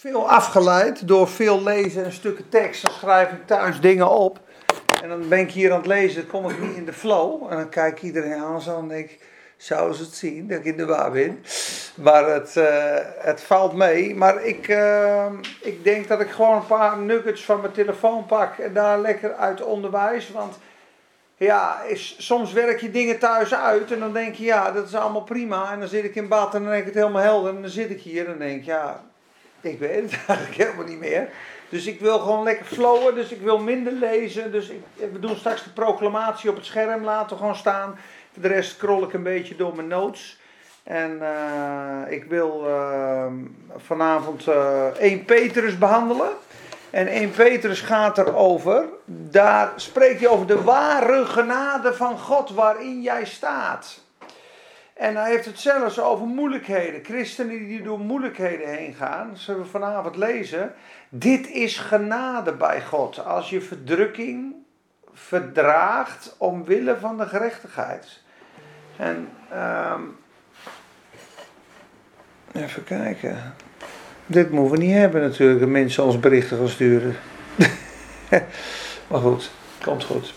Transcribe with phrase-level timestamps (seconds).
[0.00, 2.82] Veel afgeleid door veel lezen en stukken tekst.
[2.82, 4.40] Dan schrijf ik thuis dingen op.
[5.02, 7.46] En dan ben ik hier aan het lezen, dan kom ik niet in de flow.
[7.50, 9.20] En dan kijk iedereen aan zo en denk ik,
[9.56, 11.44] zou ze het zien dat ik in de waar ben.
[11.94, 14.14] Maar het, eh, het valt mee.
[14.14, 15.26] Maar ik, eh,
[15.60, 19.34] ik denk dat ik gewoon een paar nuggets van mijn telefoon pak en daar lekker
[19.34, 20.30] uit onderwijs.
[20.30, 20.58] Want
[21.36, 24.94] ja, is, soms werk je dingen thuis uit en dan denk je, ja, dat is
[24.94, 25.72] allemaal prima.
[25.72, 27.54] En dan zit ik in bad en dan denk ik het helemaal helder.
[27.54, 29.04] En dan zit ik hier en dan denk ik, ja,
[29.66, 31.28] ik weet het eigenlijk helemaal niet meer.
[31.68, 34.52] Dus ik wil gewoon lekker flowen, dus ik wil minder lezen.
[34.52, 34.82] Dus ik,
[35.12, 37.98] we doen straks de proclamatie op het scherm, laten gewoon staan.
[38.32, 40.38] Voor de rest scroll ik een beetje door mijn notes.
[40.82, 43.26] En uh, ik wil uh,
[43.76, 46.30] vanavond uh, 1 Petrus behandelen.
[46.90, 48.84] En 1 Petrus gaat erover.
[49.04, 54.04] Daar spreekt hij over de ware genade van God waarin jij staat.
[54.96, 57.04] En hij heeft het zelfs over moeilijkheden.
[57.04, 60.74] Christenen die door moeilijkheden heen gaan, zullen we vanavond lezen.
[61.08, 63.24] Dit is genade bij God.
[63.24, 64.54] Als je verdrukking
[65.12, 68.22] verdraagt omwille van de gerechtigheid.
[68.96, 69.28] En
[69.92, 70.16] um,
[72.52, 73.54] even kijken.
[74.26, 77.16] Dit moeten we niet hebben natuurlijk, mensen ons berichten gaan sturen.
[79.08, 79.50] maar goed,
[79.82, 80.34] komt goed.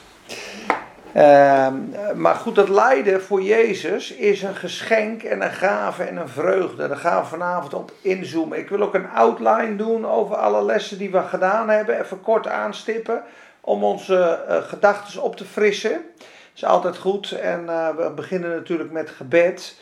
[1.15, 1.67] Uh,
[2.15, 6.87] maar goed, dat lijden voor Jezus is een geschenk en een gave en een vreugde.
[6.87, 8.57] Daar gaan we vanavond op inzoomen.
[8.57, 11.99] Ik wil ook een outline doen over alle lessen die we gedaan hebben.
[11.99, 13.23] Even kort aanstippen
[13.61, 15.91] om onze uh, gedachten op te frissen.
[15.91, 17.31] Dat is altijd goed.
[17.31, 19.81] En uh, we beginnen natuurlijk met gebed.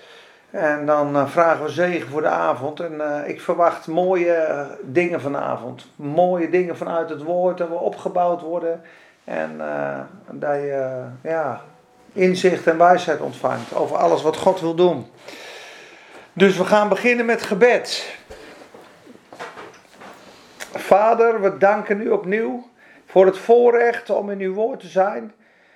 [0.52, 2.80] En dan uh, vragen we zegen voor de avond.
[2.80, 5.88] En ik verwacht mooie dingen vanavond.
[5.96, 7.58] Mooie dingen vanuit het woord.
[7.58, 8.82] Dat we opgebouwd worden.
[9.28, 10.00] En uh,
[10.32, 11.62] dat je ja,
[12.14, 15.06] inzicht en wijsheid ontvangt over alles wat God wil doen.
[16.34, 18.18] Dus we gaan beginnen met gebed.
[20.58, 22.70] Vader, we danken u opnieuw
[23.06, 25.34] voor het voorrecht om in uw woord te zijn.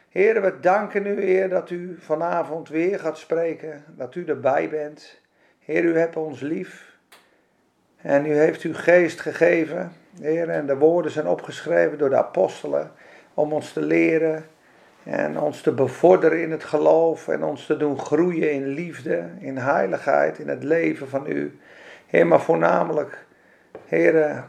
[0.09, 5.19] Heer, we danken u, Heer, dat u vanavond weer gaat spreken, dat u erbij bent.
[5.59, 6.95] Heer, u hebt ons lief
[7.97, 9.91] en u heeft uw geest gegeven.
[10.21, 12.91] Heer, en de woorden zijn opgeschreven door de apostelen
[13.33, 14.45] om ons te leren
[15.03, 19.57] en ons te bevorderen in het geloof en ons te doen groeien in liefde, in
[19.57, 21.59] heiligheid, in het leven van u.
[22.07, 23.25] Heer, maar voornamelijk,
[23.85, 24.43] Heer,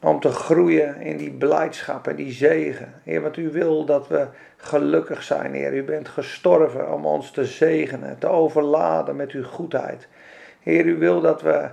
[0.00, 2.92] om te groeien in die blijdschap en die zegen.
[3.02, 4.26] Heer, want u wil dat we
[4.56, 5.74] gelukkig zijn, Heer.
[5.74, 10.08] U bent gestorven om ons te zegenen, te overladen met uw goedheid.
[10.60, 11.68] Heer, u wil dat we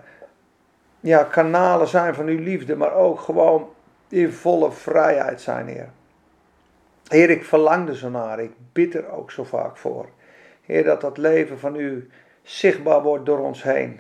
[1.00, 3.70] ja, kanalen zijn van uw liefde, maar ook gewoon
[4.10, 5.90] in volle vrijheid zijn, Heer.
[7.10, 8.40] Heer, ik verlang er zo naar.
[8.40, 10.10] Ik bid er ook zo vaak voor.
[10.62, 12.10] Heer, dat dat leven van u
[12.44, 14.00] zichtbaar wordt door ons heen.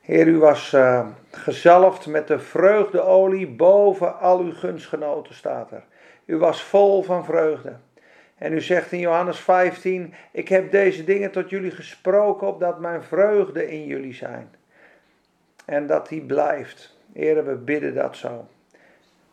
[0.00, 5.84] Heer, u was uh, gezalfd met de vreugdeolie boven al uw gunstgenoten, staat er.
[6.24, 7.76] U was vol van vreugde.
[8.38, 13.02] En u zegt in Johannes 15: Ik heb deze dingen tot jullie gesproken, opdat mijn
[13.02, 14.54] vreugde in jullie zijn.
[15.64, 16.96] En dat die blijft.
[17.12, 18.48] Heer, we bidden dat zo.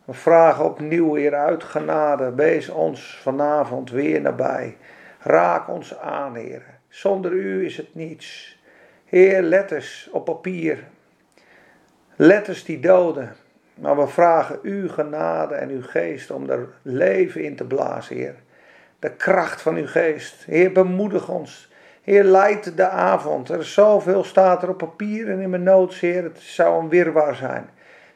[0.06, 2.34] We vragen opnieuw, Heer, uit genade.
[2.36, 4.78] Wees ons vanavond weer nabij.
[5.20, 6.62] Raak ons aan, Heer.
[6.90, 8.60] Zonder u is het niets.
[9.06, 10.84] Heer, letters op papier.
[12.16, 13.36] Letters die doden.
[13.74, 18.36] Maar we vragen u genade en uw geest om er leven in te blazen, Heer.
[19.00, 20.44] De kracht van uw geest.
[20.46, 21.72] Heer, bemoedig ons.
[22.02, 23.50] Heer, leid de avond.
[23.50, 26.24] Er is zoveel staat er op papier en in mijn notes, Heer.
[26.24, 27.70] Het zou een wirwar zijn.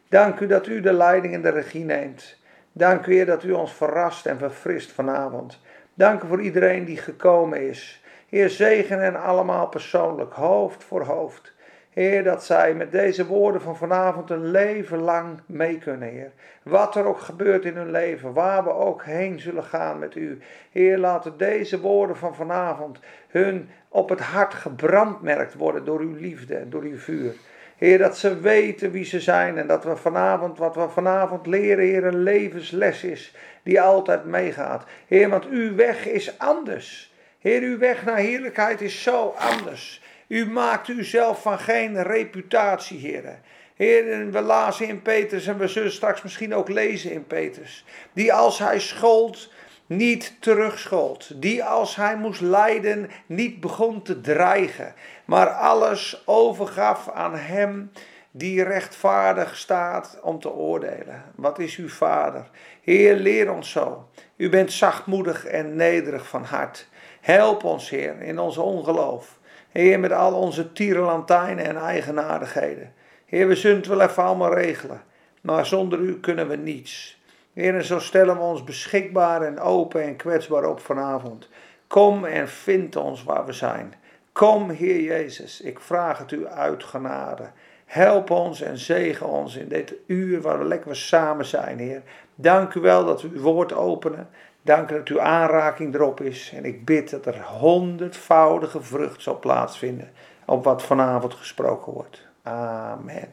[0.09, 2.37] Dank u dat u de leiding en de regie neemt.
[2.71, 5.59] Dank u, Heer, dat u ons verrast en verfrist vanavond.
[5.93, 8.03] Dank u voor iedereen die gekomen is.
[8.29, 11.53] Heer, zegen en allemaal persoonlijk, hoofd voor hoofd.
[11.89, 16.31] Heer, dat zij met deze woorden van vanavond een leven lang mee kunnen, Heer.
[16.63, 20.41] Wat er ook gebeurt in hun leven, waar we ook heen zullen gaan met U.
[20.71, 26.55] Heer, laten deze woorden van vanavond hun op het hart gebrandmerkt worden door uw liefde
[26.55, 27.33] en door uw vuur.
[27.79, 31.85] Heer, dat ze weten wie ze zijn en dat we vanavond, wat we vanavond leren,
[31.85, 33.33] Heer, een levensles is
[33.63, 34.83] die altijd meegaat.
[35.07, 37.13] Heer, want uw weg is anders.
[37.39, 40.01] Heer, uw weg naar heerlijkheid is zo anders.
[40.27, 43.39] U maakt uzelf van geen reputatie, Heer.
[43.75, 47.85] Heer, we lazen in Petrus en we zullen straks misschien ook lezen in Petrus.
[48.13, 49.51] Die als hij schold,
[49.89, 51.41] niet terugschold.
[51.41, 54.93] Die als hij moest lijden, niet begon te dreigen.
[55.25, 57.91] Maar alles overgaf aan hem
[58.31, 61.23] die rechtvaardig staat om te oordelen.
[61.35, 62.49] Wat is uw vader?
[62.81, 64.09] Heer, leer ons zo.
[64.35, 66.87] U bent zachtmoedig en nederig van hart.
[67.21, 69.39] Help ons, Heer, in ons ongeloof.
[69.71, 72.93] Heer, met al onze tierenlantijnen en eigenaardigheden.
[73.25, 75.01] Heer, we zullen het wel even allemaal regelen.
[75.41, 77.18] maar zonder u kunnen we niets.
[77.53, 81.49] Heer, en zo stellen we ons beschikbaar en open en kwetsbaar op vanavond.
[81.87, 83.93] Kom en vind ons waar we zijn.
[84.31, 87.49] Kom, Heer Jezus, ik vraag het u uit genade.
[87.85, 92.01] Help ons en zegen ons in dit uur waar we lekker samen zijn, Heer.
[92.35, 94.29] Dank u wel dat we uw woord openen.
[94.61, 96.51] Dank u dat uw aanraking erop is.
[96.55, 100.09] En ik bid dat er honderdvoudige vrucht zal plaatsvinden
[100.45, 102.27] op wat vanavond gesproken wordt.
[102.43, 103.29] Amen.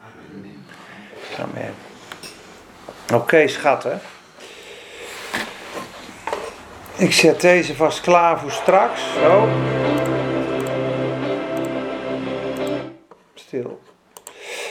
[0.00, 0.64] Amen.
[1.38, 1.93] Amen.
[3.12, 4.00] Oké, schatten.
[6.96, 9.00] Ik zet deze vast klaar voor straks.
[9.12, 9.48] Zo.
[13.34, 13.80] Stil.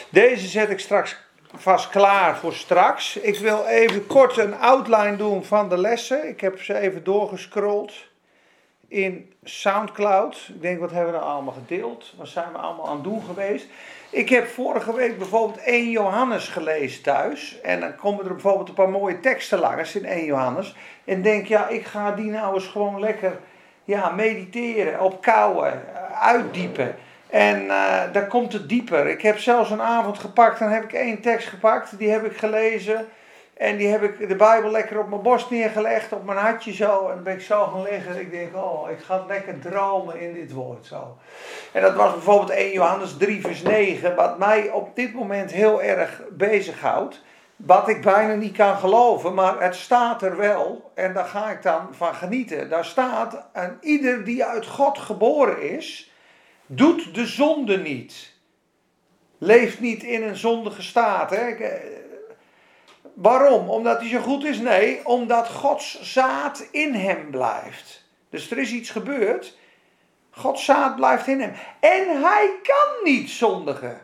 [0.09, 1.17] Deze zet ik straks
[1.55, 3.17] vast klaar voor straks.
[3.17, 6.27] Ik wil even kort een outline doen van de lessen.
[6.27, 7.93] Ik heb ze even doorgescrolld
[8.87, 10.49] in Soundcloud.
[10.53, 12.13] Ik denk, wat hebben we nou allemaal gedeeld?
[12.17, 13.65] Wat zijn we allemaal aan het doen geweest?
[14.13, 17.61] Ik heb vorige week bijvoorbeeld 1 Johannes gelezen thuis.
[17.61, 20.75] En dan komen er bijvoorbeeld een paar mooie teksten langs in 1 Johannes.
[21.05, 23.39] En denk, ja, ik ga die nou eens gewoon lekker
[23.83, 25.81] ja, mediteren, opkouwen,
[26.21, 26.95] uitdiepen.
[27.29, 29.07] En uh, daar komt het dieper.
[29.07, 32.37] Ik heb zelfs een avond gepakt, dan heb ik één tekst gepakt, die heb ik
[32.37, 33.07] gelezen.
[33.63, 37.09] En die heb ik de Bijbel lekker op mijn borst neergelegd, op mijn hartje zo.
[37.09, 38.19] En ben ik zo gaan liggen.
[38.19, 41.17] Ik denk, oh, ik ga lekker dromen in dit woord zo.
[41.71, 45.81] En dat was bijvoorbeeld 1 Johannes 3 vers 9, wat mij op dit moment heel
[45.81, 47.21] erg bezighoudt.
[47.55, 50.91] Wat ik bijna niet kan geloven, maar het staat er wel.
[50.95, 52.69] En daar ga ik dan van genieten.
[52.69, 56.11] Daar staat, en ieder die uit God geboren is,
[56.65, 58.33] doet de zonde niet.
[59.37, 61.29] Leeft niet in een zondige staat.
[61.29, 61.55] Hè?
[63.13, 63.69] Waarom?
[63.69, 64.59] Omdat hij zo goed is?
[64.59, 68.03] Nee, omdat Gods zaad in hem blijft.
[68.29, 69.57] Dus er is iets gebeurd.
[70.29, 71.53] Gods zaad blijft in hem.
[71.79, 74.01] En hij kan niet zondigen.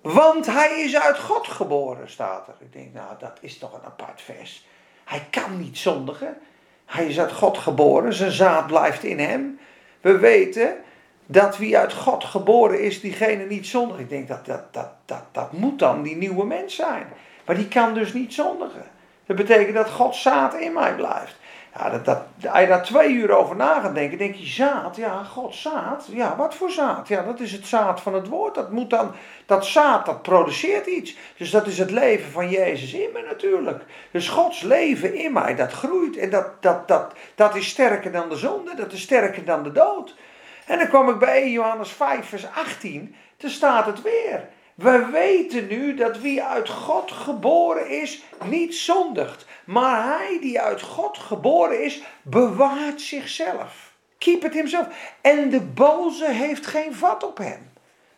[0.00, 2.54] Want hij is uit God geboren, staat er.
[2.58, 4.66] Ik denk, nou, dat is toch een apart vers.
[5.04, 6.36] Hij kan niet zondigen.
[6.84, 8.12] Hij is uit God geboren.
[8.12, 9.58] Zijn zaad blijft in hem.
[10.00, 10.76] We weten
[11.26, 14.00] dat wie uit God geboren is, diegene niet zondigt.
[14.00, 17.06] Ik denk, dat, dat, dat, dat, dat moet dan die nieuwe mens zijn.
[17.52, 18.84] Maar die kan dus niet zondigen.
[19.26, 21.36] Dat betekent dat Gods zaad in mij blijft.
[21.76, 24.96] Ja, dat, dat, als je daar twee uur over na gaat denken, denk je zaad,
[24.96, 26.08] ja, Gods zaad.
[26.12, 27.08] Ja, wat voor zaad?
[27.08, 28.54] Ja, dat is het zaad van het woord.
[28.54, 29.12] Dat moet dan,
[29.46, 31.16] dat zaad, dat produceert iets.
[31.36, 33.82] Dus dat is het leven van Jezus in me natuurlijk.
[34.10, 36.16] Dus Gods leven in mij, dat groeit.
[36.16, 39.72] En dat, dat, dat, dat is sterker dan de zonde, dat is sterker dan de
[39.72, 40.14] dood.
[40.66, 44.48] En dan kwam ik bij Johannes 5, vers 18, daar staat het weer.
[44.74, 49.46] We weten nu dat wie uit God geboren is, niet zondigt.
[49.64, 53.92] Maar hij die uit God geboren is, bewaart zichzelf.
[54.18, 54.86] Keep it himself.
[55.20, 57.70] En de boze heeft geen vat op hem.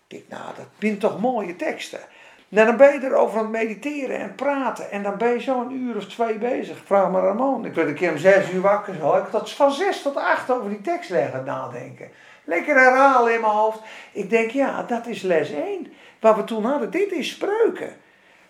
[0.06, 2.00] Ik nou, dat zijn toch mooie teksten.
[2.48, 4.90] Nou, dan ben je erover aan het mediteren en praten.
[4.90, 6.82] En dan ben je zo een uur of twee bezig.
[6.84, 7.64] Vraag maar Ramon.
[7.64, 8.94] Ik werd een keer om zes uur wakker.
[8.94, 9.16] Zo.
[9.16, 12.08] Ik tot van zes tot acht over die tekst leggen nadenken.
[12.44, 13.80] Lekker herhalen in mijn hoofd.
[14.12, 15.92] Ik denk, ja, dat is les 1.
[16.24, 16.90] Wat we toen hadden.
[16.90, 17.96] Dit is spreuken.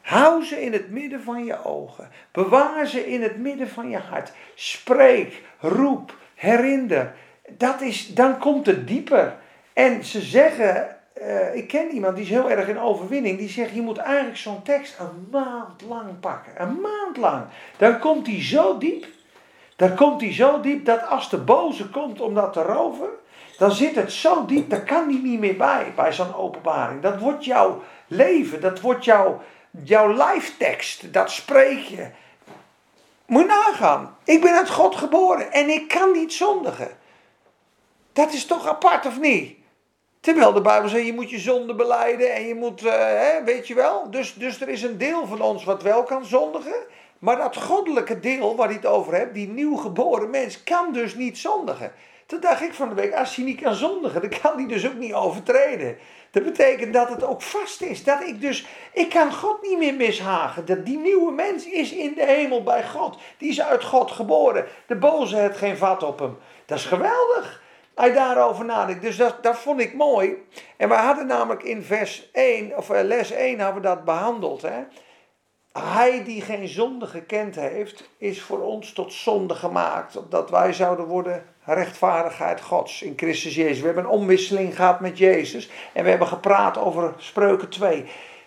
[0.01, 2.11] Hou ze in het midden van je ogen.
[2.33, 4.33] Bewaar ze in het midden van je hart.
[4.55, 7.15] Spreek, roep, herinner.
[7.49, 9.37] Dat is, dan komt het dieper.
[9.73, 13.39] En ze zeggen, uh, ik ken iemand die is heel erg in overwinning.
[13.39, 16.53] Die zegt, je moet eigenlijk zo'n tekst een maand lang pakken.
[16.63, 17.45] Een maand lang.
[17.77, 19.07] Dan komt die zo diep.
[19.77, 23.09] Dan komt die zo diep dat als de boze komt om dat te roven
[23.59, 27.03] dan zit het zo diep, daar kan die niet meer bij, bij zo'n openbaring.
[27.03, 29.43] Dat wordt jouw leven, dat wordt jouw,
[29.85, 32.09] jouw tekst, dat spreek je.
[33.27, 36.89] Moet je nagaan, ik ben uit God geboren en ik kan niet zondigen.
[38.13, 39.57] Dat is toch apart of niet?
[40.21, 43.69] Terwijl de Bijbel zegt, je moet je zonde beleiden en je moet, uh, hè, weet
[43.69, 44.11] je wel.
[44.11, 46.75] Dus, dus er is een deel van ons wat wel kan zondigen.
[47.19, 51.15] Maar dat goddelijke deel waar hij het over hebt, die nieuw geboren mens, kan dus
[51.15, 51.93] niet zondigen.
[52.27, 54.87] Toen dacht ik van de week, als hij niet kan zondigen, dan kan hij dus
[54.87, 55.99] ook niet overtreden.
[56.31, 58.05] Dat betekent dat het ook vast is.
[58.05, 60.65] Dat ik dus, ik kan God niet meer mishagen.
[60.65, 63.19] Dat die nieuwe mens is in de hemel bij God.
[63.39, 64.67] Die is uit God geboren.
[64.87, 66.39] De boze heeft geen vat op hem.
[66.67, 67.63] Dat is geweldig.
[67.97, 69.03] Je daarover nadenkt.
[69.03, 70.47] Dus dat, dat vond ik mooi.
[70.77, 74.63] En we hadden namelijk in vers 1, of eh, les 1 hebben we dat behandeld.
[74.63, 74.83] Hè?
[75.73, 80.17] Hij die geen zonde gekend heeft, is voor ons tot zonde gemaakt.
[80.17, 83.81] Opdat wij zouden worden rechtvaardigheid Gods in Christus Jezus.
[83.81, 85.71] We hebben een omwisseling gehad met Jezus.
[85.93, 88.05] En we hebben gepraat over Spreuken 2.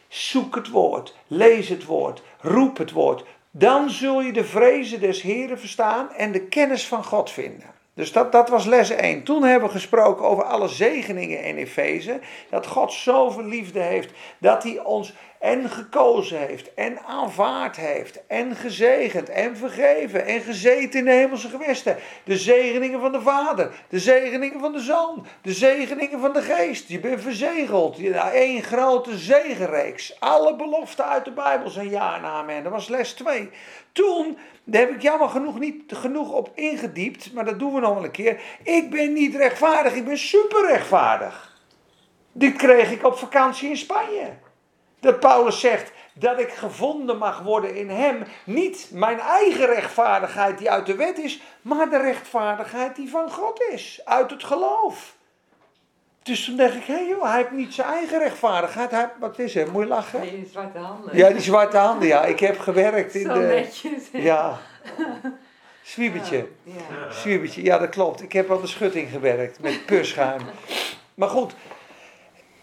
[0.08, 3.26] Zoek het woord, lees het woord, roep het woord.
[3.52, 7.76] Dan zul je de vrezen des Heren verstaan en de kennis van God vinden.
[7.94, 9.24] Dus dat, dat was les 1.
[9.24, 12.20] Toen hebben we gesproken over alle zegeningen in Efeze.
[12.50, 18.56] Dat God zoveel liefde heeft dat hij ons en gekozen heeft en aanvaard heeft en
[18.56, 21.98] gezegend en vergeven en gezeten in de hemelse gewesten.
[22.24, 26.89] De zegeningen van de Vader, de zegeningen van de Zoon, de zegeningen van de Geest.
[26.89, 28.00] Je bent verzegeld.
[28.34, 30.20] Eén grote zegenreeks.
[30.20, 32.63] Alle beloften uit de Bijbel zijn ja en amen.
[32.63, 33.50] Dat was les 2.
[33.91, 34.38] Toen,
[34.72, 38.12] heb ik jammer genoeg niet genoeg op ingediept, maar dat doen we nog wel een
[38.12, 38.41] keer.
[38.63, 41.56] Ik ben niet rechtvaardig, ik ben super rechtvaardig.
[42.32, 44.46] Dit kreeg ik op vakantie in Spanje.
[45.00, 48.24] Dat Paulus zegt dat ik gevonden mag worden in hem.
[48.44, 53.62] Niet mijn eigen rechtvaardigheid die uit de wet is, maar de rechtvaardigheid die van God
[53.72, 54.01] is.
[54.06, 55.16] Uit het geloof.
[56.24, 58.92] Dus toen dacht ik, hé hey joh, hij heeft niet zijn eigen rechtvaardigheid.
[58.92, 59.72] Hij, wat is het?
[59.72, 60.20] Moet je lachen?
[60.20, 61.18] Nee, die zwarte handen.
[61.18, 62.25] Ja, die zwarte handen, ja.
[62.25, 63.39] Ik heb gewerkt in Zo de...
[63.39, 64.04] netjes.
[64.12, 64.58] Ja.
[65.82, 66.48] Zwiebertje.
[66.63, 67.12] Ja.
[67.12, 68.22] Zwiebertje, ja dat klopt.
[68.22, 70.42] Ik heb aan de schutting gewerkt met purschuim.
[71.13, 71.54] Maar goed,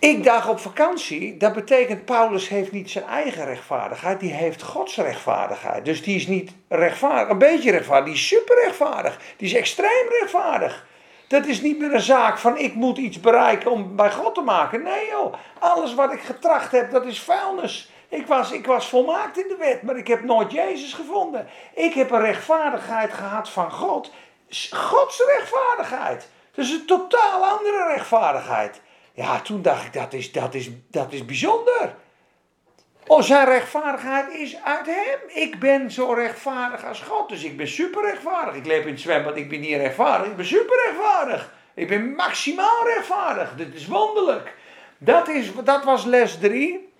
[0.04, 4.96] ik dacht op vakantie, dat betekent Paulus heeft niet zijn eigen rechtvaardigheid, die heeft Gods
[4.96, 5.84] rechtvaardigheid.
[5.84, 10.08] Dus die is niet rechtvaardig, een beetje rechtvaardig, die is super rechtvaardig, die is extreem
[10.20, 10.86] rechtvaardig.
[11.28, 14.40] Dat is niet meer een zaak van ik moet iets bereiken om bij God te
[14.40, 14.82] maken.
[14.82, 17.90] Nee joh, alles wat ik getracht heb, dat is vuilnis.
[18.08, 21.46] Ik was, ik was volmaakt in de wet, maar ik heb nooit Jezus gevonden.
[21.74, 24.12] Ik heb een rechtvaardigheid gehad van God.
[24.70, 26.28] Gods rechtvaardigheid.
[26.54, 28.80] Dus een totaal andere rechtvaardigheid.
[29.16, 31.94] Ja, toen dacht ik, dat is, dat is, dat is bijzonder.
[33.06, 35.18] Oh, zijn rechtvaardigheid is uit hem.
[35.44, 37.28] Ik ben zo rechtvaardig als God.
[37.28, 38.54] Dus ik ben super rechtvaardig.
[38.54, 40.26] Ik leef in het zwembad, ik ben niet rechtvaardig.
[40.26, 41.52] Ik ben super rechtvaardig.
[41.74, 43.54] Ik ben maximaal rechtvaardig.
[43.56, 44.54] Dit is wonderlijk.
[44.98, 46.92] Dat, is, dat was les 3.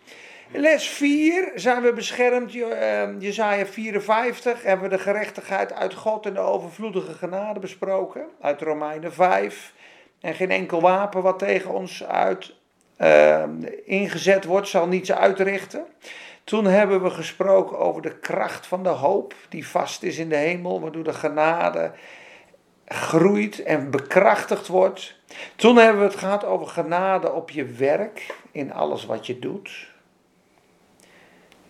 [0.52, 2.52] Les 4 zijn we beschermd.
[2.52, 8.26] Je- Jezaja 54 hebben we de gerechtigheid uit God en de overvloedige genade besproken.
[8.40, 9.72] Uit Romeinen 5.
[10.24, 12.54] En geen enkel wapen wat tegen ons uit,
[12.96, 13.42] eh,
[13.84, 15.84] ingezet wordt, zal niets uitrichten.
[16.44, 20.36] Toen hebben we gesproken over de kracht van de hoop, die vast is in de
[20.36, 21.92] hemel, waardoor de genade
[22.86, 25.20] groeit en bekrachtigd wordt.
[25.56, 29.92] Toen hebben we het gehad over genade op je werk, in alles wat je doet.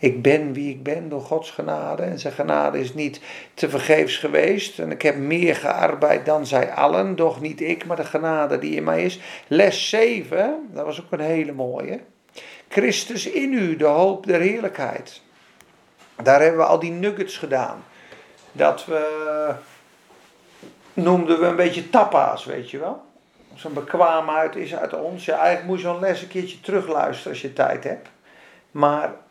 [0.04, 2.02] Ik ben wie ik ben door Gods genade.
[2.02, 3.20] En zijn genade is niet
[3.54, 4.78] te vergeefs geweest.
[4.78, 7.16] En ik heb meer gearbeid dan zij allen.
[7.16, 9.20] Doch niet ik, maar de genade die in mij is.
[9.46, 12.00] Les 7, dat was ook een hele mooie.
[12.68, 15.22] Christus in u, de hoop der heerlijkheid.
[16.22, 17.84] Daar hebben we al die nuggets gedaan.
[18.52, 19.54] Dat we,
[20.92, 23.02] noemden we een beetje tapa's, weet je wel.
[23.54, 25.24] Zo'n bekwaamheid is uit ons.
[25.24, 28.08] Ja, eigenlijk moet je zo'n les een keertje terugluisteren als je tijd hebt.
[28.70, 29.22] Maar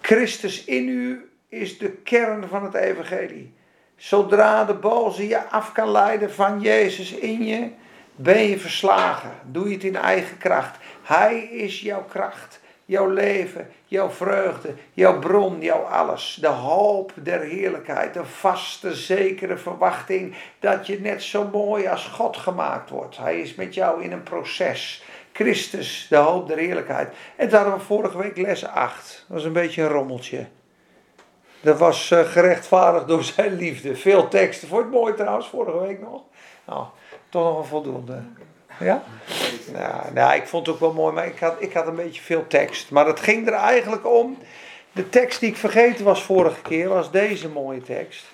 [0.00, 3.52] Christus in u is de kern van het evangelie.
[3.96, 7.70] Zodra de boze je af kan leiden van Jezus in je,
[8.16, 9.32] ben je verslagen.
[9.42, 10.76] Doe je het in eigen kracht.
[11.02, 16.38] Hij is jouw kracht, jouw leven, jouw vreugde, jouw bron, jouw alles.
[16.40, 22.36] De hoop der heerlijkheid, de vaste, zekere verwachting dat je net zo mooi als God
[22.36, 23.16] gemaakt wordt.
[23.16, 25.04] Hij is met jou in een proces.
[25.34, 27.14] Christus, de hoop der heerlijkheid.
[27.36, 29.24] En toen hadden we vorige week les 8.
[29.28, 30.46] Dat was een beetje een rommeltje.
[31.60, 33.96] Dat was eh, gerechtvaardigd door zijn liefde.
[33.96, 34.68] Veel teksten.
[34.68, 36.22] Vond je het mooi trouwens, vorige week nog?
[36.66, 36.84] Nou,
[37.28, 38.22] toch nog een voldoende.
[38.80, 39.02] Ja?
[39.72, 42.22] Nou, nou, ik vond het ook wel mooi, maar ik had, ik had een beetje
[42.22, 42.90] veel tekst.
[42.90, 44.38] Maar het ging er eigenlijk om.
[44.92, 48.24] De tekst die ik vergeten was vorige keer, was deze mooie tekst.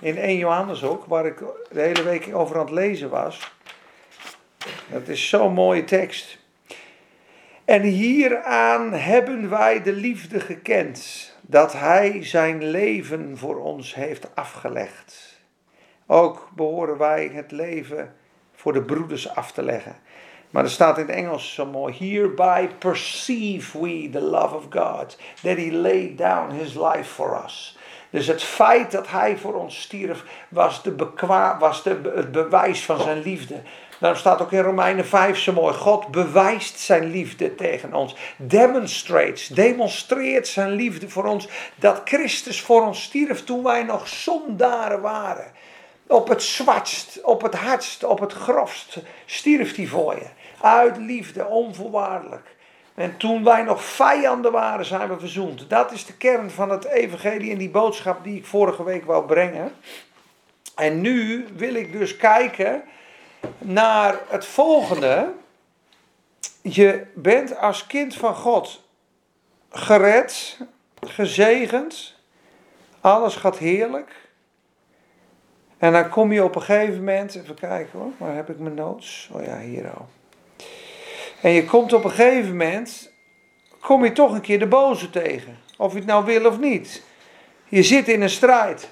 [0.00, 1.38] In 1 Johannes ook, waar ik
[1.70, 3.54] de hele week over aan het lezen was.
[4.86, 6.35] Dat is zo'n mooie tekst.
[7.66, 15.40] En hieraan hebben wij de liefde gekend, dat Hij zijn leven voor ons heeft afgelegd.
[16.06, 18.14] Ook behoren wij het leven
[18.52, 19.96] voor de broeders af te leggen.
[20.50, 25.18] Maar er staat in het Engels zo mooi: Hereby perceive we the love of God,
[25.42, 27.78] that He laid down His life for us.
[28.10, 30.94] Dus het feit dat Hij voor ons stierf, was, de
[31.58, 33.60] was de, het bewijs van zijn liefde.
[33.98, 38.16] Daarom staat ook in Romeinen 5 zo mooi: God bewijst zijn liefde tegen ons.
[38.36, 41.48] Demonstrates, demonstreert zijn liefde voor ons.
[41.74, 45.52] Dat Christus voor ons stierf toen wij nog zondaren waren.
[46.06, 50.26] Op het zwartst, op het hardst, op het grofst stierf hij voor je.
[50.60, 52.54] Uit liefde, onvoorwaardelijk.
[52.94, 55.70] En toen wij nog vijanden waren, zijn we verzoend.
[55.70, 59.26] Dat is de kern van het evangelie en die boodschap die ik vorige week wou
[59.26, 59.72] brengen.
[60.74, 62.82] En nu wil ik dus kijken
[63.58, 65.32] naar het volgende.
[66.62, 68.84] Je bent als kind van God
[69.70, 70.58] gered,
[71.00, 72.14] gezegend.
[73.00, 74.24] Alles gaat heerlijk.
[75.78, 78.74] En dan kom je op een gegeven moment, even kijken hoor, waar heb ik mijn
[78.74, 79.30] notes?
[79.32, 80.08] Oh ja, hier al.
[81.40, 83.12] En je komt op een gegeven moment,
[83.80, 85.58] kom je toch een keer de boze tegen.
[85.76, 87.02] Of je het nou wil of niet.
[87.68, 88.88] Je zit in een strijd.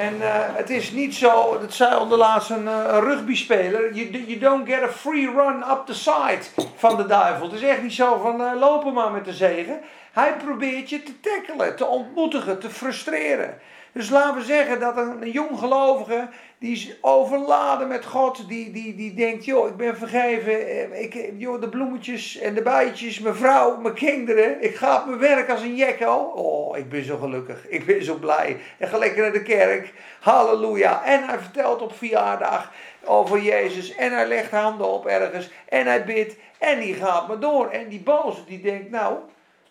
[0.00, 4.38] En uh, het is niet zo, dat zei onderlaatst een, uh, een rugbyspeler, you, you
[4.38, 7.46] don't get a free run up the side van de duivel.
[7.46, 9.80] Het is echt niet zo van uh, lopen maar met de zegen.
[10.12, 13.58] Hij probeert je te tackelen, te ontmoedigen, te frustreren.
[13.92, 16.28] Dus laten we zeggen dat een, een jong gelovige,
[16.60, 21.32] die is overladen met God, die, die, die denkt, joh, ik ben vergeven, eh, ik,
[21.36, 25.50] joh, de bloemetjes en de bijtjes, mijn vrouw, mijn kinderen, ik ga op mijn werk
[25.50, 26.14] als een jekko.
[26.14, 28.56] Oh, ik ben zo gelukkig, ik ben zo blij.
[28.78, 31.04] En ga lekker naar de kerk, halleluja.
[31.04, 32.72] En hij vertelt op verjaardag
[33.04, 37.40] over Jezus en hij legt handen op ergens en hij bidt en die gaat maar
[37.40, 37.68] door.
[37.68, 39.18] En die boze die denkt, nou,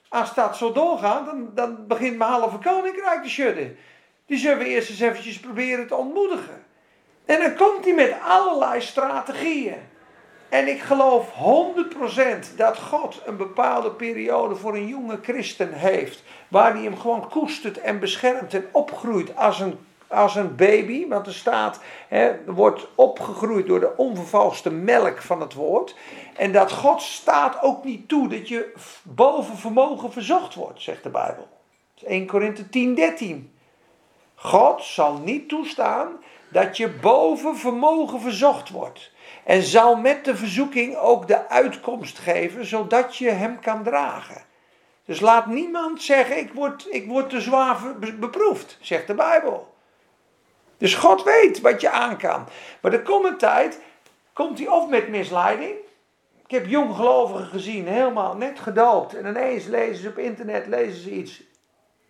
[0.08, 3.78] als dat zo doorgaat, dan, dan begint mijn halve koninkrijk te schudden.
[4.26, 6.68] Die zullen we eerst eens eventjes proberen te ontmoedigen.
[7.30, 9.78] En dan komt hij met allerlei strategieën.
[10.50, 11.28] En ik geloof
[12.52, 16.24] 100% dat God een bepaalde periode voor een jonge christen heeft.
[16.48, 21.08] Waar hij hem gewoon koestert en beschermt en opgroeit als een, als een baby.
[21.08, 25.96] Want er staat, hè, wordt opgegroeid door de onvervalste melk van het woord.
[26.36, 31.10] En dat God staat ook niet toe dat je boven vermogen verzocht wordt, zegt de
[31.10, 31.48] Bijbel.
[32.04, 33.54] 1 Korinthe 10, 13.
[34.36, 36.08] God zal niet toestaan
[36.50, 39.12] dat je boven vermogen verzocht wordt.
[39.44, 44.42] En zal met de verzoeking ook de uitkomst geven, zodat je hem kan dragen.
[45.06, 47.78] Dus laat niemand zeggen, ik word, ik word te zwaar
[48.20, 49.74] beproefd, zegt de Bijbel.
[50.78, 52.48] Dus God weet wat je aan kan.
[52.82, 53.80] Maar komt een tijd,
[54.34, 55.76] komt hij of met misleiding.
[56.46, 59.16] Ik heb jonggelovigen gezien, helemaal net gedoopt.
[59.16, 61.42] En ineens lezen ze op internet lezen ze iets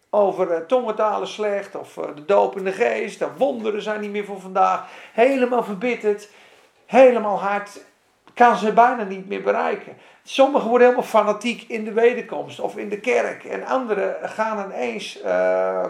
[0.09, 3.19] over uh, tongentalen slecht of uh, de dopende geest.
[3.19, 4.87] De wonderen zijn niet meer voor vandaag.
[5.13, 6.29] Helemaal verbitterd,
[6.85, 7.87] helemaal hard.
[8.33, 9.97] Kan ze bijna niet meer bereiken.
[10.23, 13.43] Sommigen worden helemaal fanatiek in de wederkomst of in de kerk.
[13.43, 15.85] En anderen gaan ineens, uh,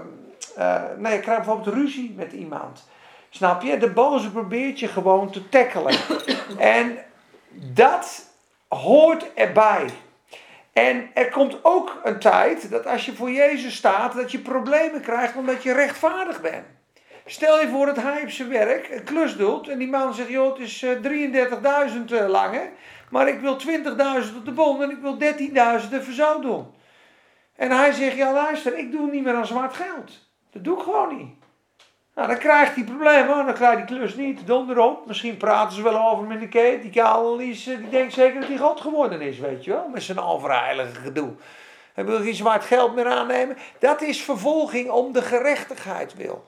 [0.98, 2.88] nee, je krijgt bijvoorbeeld ruzie met iemand.
[3.30, 3.78] Snap je?
[3.78, 5.96] De boze probeert je gewoon te tackelen.
[6.58, 6.98] en
[7.52, 8.26] dat
[8.68, 9.90] hoort erbij.
[10.74, 15.02] En er komt ook een tijd dat als je voor Jezus staat, dat je problemen
[15.02, 16.66] krijgt omdat je rechtvaardig bent.
[17.26, 20.60] Stel je voor op zijn werk een klus doet en die man zegt, joh, het
[20.60, 20.92] is 33.000
[22.12, 22.70] uh, lange,
[23.10, 26.74] maar ik wil 20.000 op de bon en ik wil 13.000 er zo doen.
[27.56, 30.28] En hij zegt, ja luister, ik doe niet meer aan zwart geld.
[30.52, 31.34] Dat doe ik gewoon niet.
[32.20, 35.06] Nou, dan krijgt hij problemen, dan krijgt die klus niet, donder op.
[35.08, 36.80] Misschien praten ze wel over met de Kate.
[36.82, 39.88] Die Karel die, die denkt zeker dat hij God geworden is, weet je wel.
[39.88, 41.30] Met zijn overheilige gedoe.
[41.94, 43.58] Hij wil geen zwart geld meer aannemen.
[43.80, 46.46] Dat is vervolging om de gerechtigheid wil.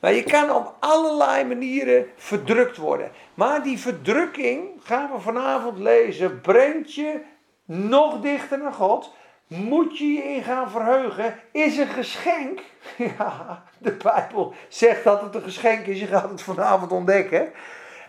[0.00, 3.10] Maar je kan op allerlei manieren verdrukt worden.
[3.34, 7.20] Maar die verdrukking, gaan we vanavond lezen, brengt je
[7.64, 9.12] nog dichter naar God
[9.56, 12.60] moet je je in gaan verheugen, is een geschenk.
[13.18, 17.52] Ja, de Bijbel zegt dat het een geschenk is, je gaat het vanavond ontdekken.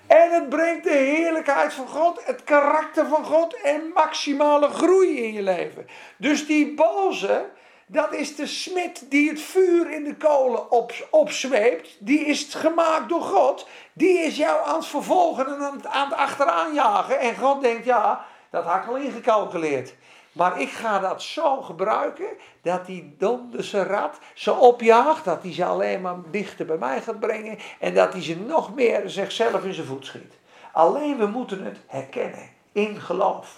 [0.07, 5.33] En het brengt de heerlijkheid van God, het karakter van God en maximale groei in
[5.33, 5.87] je leven.
[6.17, 7.45] Dus die boze,
[7.85, 11.97] dat is de smid die het vuur in de kolen op, opzweept.
[11.99, 13.67] Die is gemaakt door God.
[13.93, 17.19] Die is jou aan het vervolgen en aan het, aan het achteraan jagen.
[17.19, 19.95] En God denkt, ja, dat had ik al ingecalculeerd.
[20.33, 22.27] Maar ik ga dat zo gebruiken
[22.61, 27.19] dat die donderse rat ze opjaagt, dat hij ze alleen maar dichter bij mij gaat
[27.19, 30.33] brengen en dat hij ze nog meer zichzelf in zijn voet schiet.
[30.71, 33.57] Alleen we moeten het herkennen in geloof.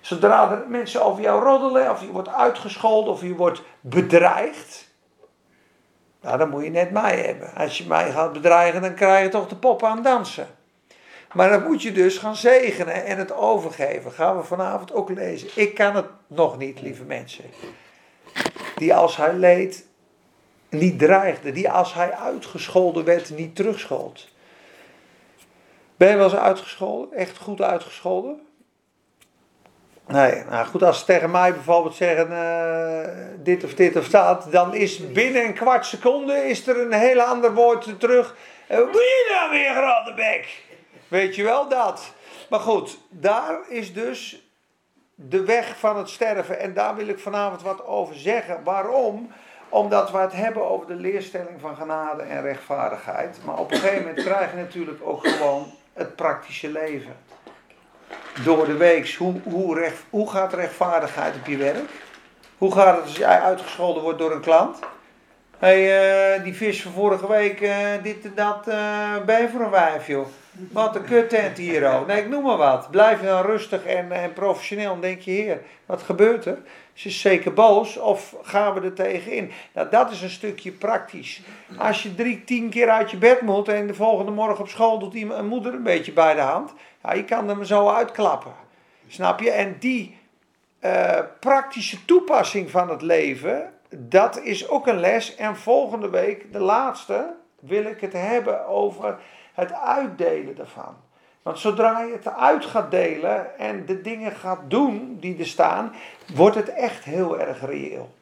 [0.00, 4.88] Zodra er mensen over jou roddelen, of je wordt uitgescholden, of je wordt bedreigd.
[6.20, 7.54] Nou, dan moet je net mij hebben.
[7.54, 10.46] Als je mij gaat bedreigen, dan krijg je toch de pop aan dansen.
[11.32, 14.12] Maar dan moet je dus gaan zegenen en het overgeven.
[14.12, 15.48] Gaan we vanavond ook lezen.
[15.54, 17.44] Ik kan het nog niet, lieve mensen.
[18.76, 19.86] Die als hij leed
[20.68, 21.52] niet dreigde.
[21.52, 24.28] Die als hij uitgescholden werd niet terugschold.
[25.96, 27.18] Ben je wel eens uitgescholden?
[27.18, 28.40] Echt goed uitgescholden?
[30.06, 34.46] Nee, nou goed, als ze tegen mij bijvoorbeeld zeggen uh, dit of dit of dat,
[34.50, 38.36] dan is binnen een kwart seconde is er een heel ander woord terug.
[38.70, 40.62] Uh, Wil je nou weer, grote bek?
[41.10, 42.12] Weet je wel dat?
[42.48, 44.48] Maar goed, daar is dus
[45.14, 46.58] de weg van het sterven.
[46.58, 48.64] En daar wil ik vanavond wat over zeggen.
[48.64, 49.32] Waarom?
[49.68, 53.38] Omdat we het hebben over de leerstelling van genade en rechtvaardigheid.
[53.44, 57.16] Maar op een gegeven moment krijg je natuurlijk ook gewoon het praktische leven.
[58.44, 59.14] Door de week.
[59.14, 61.90] Hoe, hoe, recht, hoe gaat rechtvaardigheid op je werk?
[62.58, 64.78] Hoe gaat het als jij uitgescholden wordt door een klant?
[65.60, 69.60] hey, uh, die vis van vorige week, uh, dit en dat, uh, ben je voor
[69.60, 70.26] een wijf, joh.
[70.72, 72.06] Wat een kuttent hier, oh.
[72.06, 72.90] Nee, ik noem maar wat.
[72.90, 76.58] Blijf dan rustig en, en professioneel en denk je, heer, wat gebeurt er?
[76.92, 79.50] Ze is zeker boos of gaan we er tegenin?
[79.74, 81.42] Nou, dat is een stukje praktisch.
[81.78, 84.98] Als je drie, tien keer uit je bed moet en de volgende morgen op school
[84.98, 86.72] doet een moeder een beetje bij de hand.
[87.02, 88.52] Ja, je kan hem zo uitklappen.
[89.08, 89.50] Snap je?
[89.50, 90.18] En die
[90.80, 95.34] uh, praktische toepassing van het leven, dat is ook een les.
[95.34, 99.18] En volgende week, de laatste, wil ik het hebben over
[99.54, 100.96] het uitdelen daarvan.
[101.42, 105.92] Want zodra je het uit gaat delen en de dingen gaat doen die er staan,
[106.34, 108.14] wordt het echt heel erg reëel.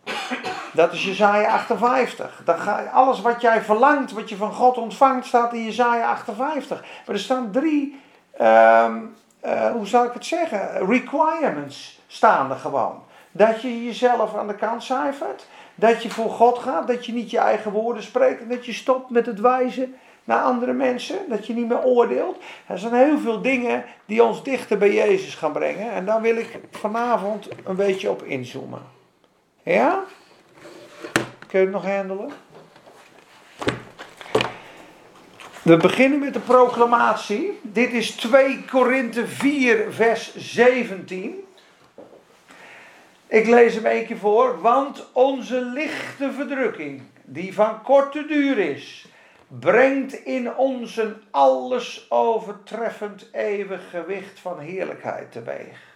[0.72, 2.42] Dat is Jezaja 58.
[2.44, 6.10] Dan ga je, alles wat jij verlangt, wat je van God ontvangt, staat in Jezaja
[6.10, 6.80] 58.
[7.06, 8.00] Maar er staan drie,
[8.40, 13.02] um, uh, hoe zou ik het zeggen, requirements staan er gewoon.
[13.30, 17.30] Dat je jezelf aan de kant cijfert, dat je voor God gaat, dat je niet
[17.30, 19.94] je eigen woorden spreekt en dat je stopt met het wijzen
[20.28, 22.36] naar andere mensen, dat je niet meer oordeelt.
[22.66, 25.92] Er zijn heel veel dingen die ons dichter bij Jezus gaan brengen.
[25.92, 28.82] En daar wil ik vanavond een beetje op inzoomen.
[29.62, 30.04] Ja?
[31.46, 32.30] Kun je het nog handelen?
[35.62, 37.58] We beginnen met de proclamatie.
[37.62, 41.44] Dit is 2 Korinthe 4, vers 17.
[43.26, 44.60] Ik lees hem een keer voor.
[44.60, 49.06] Want onze lichte verdrukking, die van korte duur is,
[49.48, 55.86] brengt in ons een alles overtreffend eeuwig gewicht van heerlijkheid teweeg.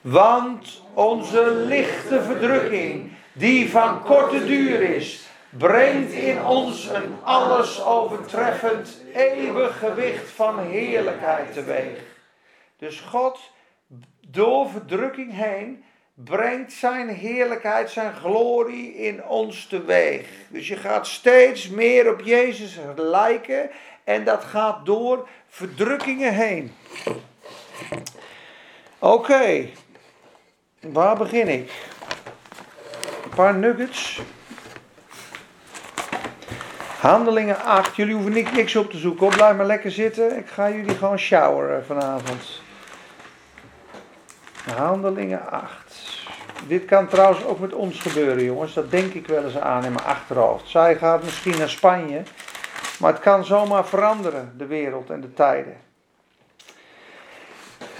[0.00, 9.00] Want onze lichte verdrukking, die van korte duur is, brengt in ons een alles overtreffend
[9.14, 11.98] eeuwig gewicht van heerlijkheid teweeg.
[12.76, 13.50] Dus God,
[14.20, 20.26] door verdrukking heen, brengt zijn heerlijkheid, zijn glorie in ons teweeg.
[20.48, 23.70] Dus je gaat steeds meer op Jezus lijken
[24.04, 26.74] en dat gaat door verdrukkingen heen.
[28.98, 29.68] Oké,
[30.80, 31.72] waar begin ik?
[33.24, 34.20] Een paar nuggets.
[37.00, 37.96] Handelingen 8.
[37.96, 39.28] Jullie hoeven niks op te zoeken.
[39.28, 40.36] Blijf maar lekker zitten.
[40.36, 42.62] Ik ga jullie gewoon showeren vanavond.
[44.74, 45.83] Handelingen 8.
[46.66, 48.74] Dit kan trouwens ook met ons gebeuren, jongens.
[48.74, 50.68] Dat denk ik wel eens aan in mijn achterhoofd.
[50.68, 52.22] Zij gaat misschien naar Spanje.
[52.98, 55.76] Maar het kan zomaar veranderen, de wereld en de tijden.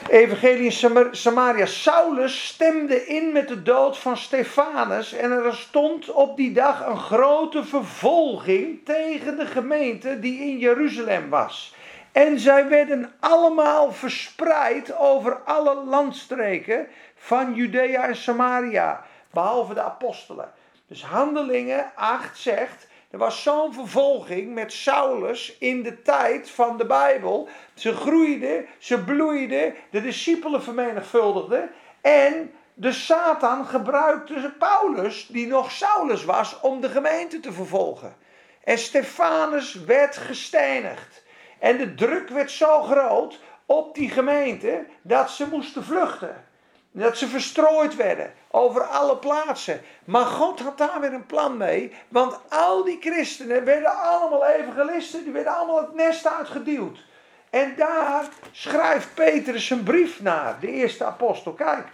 [0.09, 0.70] Evangelie
[1.11, 1.66] Samaria.
[1.66, 5.12] Saulus stemde in met de dood van Stefanus.
[5.12, 11.29] En er stond op die dag een grote vervolging tegen de gemeente die in Jeruzalem
[11.29, 11.74] was.
[12.12, 16.87] En zij werden allemaal verspreid over alle landstreken
[17.24, 20.52] van Judea en Samaria, behalve de apostelen.
[20.87, 26.87] Dus Handelingen 8 zegt, er was zo'n vervolging met Saulus in de tijd van de
[26.87, 27.48] Bijbel.
[27.74, 36.24] Ze groeiden, ze bloeiden, de discipelen vermenigvuldigden en de Satan gebruikte Paulus, die nog Saulus
[36.24, 38.16] was, om de gemeente te vervolgen.
[38.64, 41.22] En Stefanus werd gestenigd.
[41.58, 46.52] En de druk werd zo groot op die gemeente dat ze moesten vluchten.
[46.96, 49.80] Dat ze verstrooid werden over alle plaatsen.
[50.04, 51.92] Maar God had daar weer een plan mee.
[52.09, 55.24] Want al die christenen werden allemaal evangelisten.
[55.24, 57.04] Die werden allemaal het nest uitgeduwd.
[57.50, 61.52] En daar schrijft Petrus een brief naar, de eerste apostel.
[61.52, 61.87] Kijk,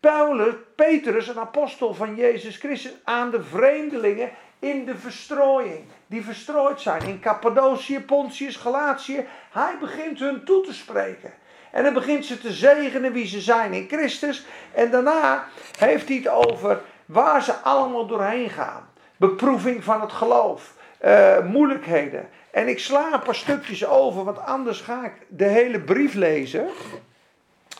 [0.00, 5.84] Paulus, Petrus, een apostel van Jezus Christus, aan de vreemdelingen in de verstrooiing.
[6.06, 9.26] Die verstrooid zijn in Cappadocië, Pontius, Galatië.
[9.50, 11.32] Hij begint hun toe te spreken.
[11.72, 14.46] En dan begint ze te zegenen wie ze zijn in Christus.
[14.72, 15.44] En daarna
[15.78, 18.88] heeft hij het over waar ze allemaal doorheen gaan.
[19.16, 20.74] Beproeving van het geloof.
[21.04, 22.28] Uh, moeilijkheden.
[22.50, 26.68] En ik sla een paar stukjes over, want anders ga ik de hele brief lezen.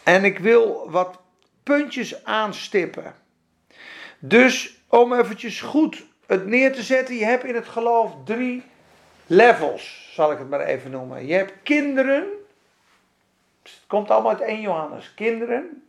[0.05, 1.18] En ik wil wat
[1.62, 3.14] puntjes aanstippen.
[4.18, 8.62] Dus om eventjes goed het neer te zetten, je hebt in het geloof drie
[9.26, 11.26] levels, zal ik het maar even noemen.
[11.26, 12.24] Je hebt kinderen
[13.62, 15.14] het komt allemaal uit 1 Johannes.
[15.14, 15.82] Kinderen,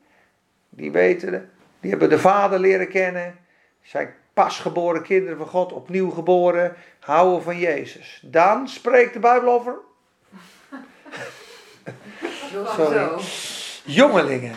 [0.70, 3.40] die weten, die hebben de Vader leren kennen,
[3.82, 8.22] zijn pasgeboren kinderen van God, opnieuw geboren, houden van Jezus.
[8.26, 9.76] Dan spreekt de Bijbel over.
[12.76, 13.10] Sorry.
[13.84, 14.56] Jongelingen.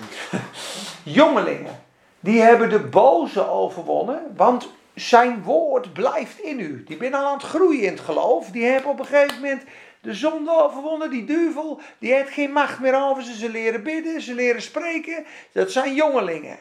[1.02, 1.82] Jongelingen.
[2.20, 6.84] Die hebben de boze overwonnen, want zijn woord blijft in u.
[6.84, 8.50] Die zijn al aan het groeien in het geloof.
[8.50, 9.62] Die hebben op een gegeven moment
[10.04, 13.34] de zonde overwonnen, die duivel, die heeft geen macht meer over ze.
[13.34, 15.24] Ze leren bidden, ze leren spreken.
[15.52, 16.58] Dat zijn jongelingen.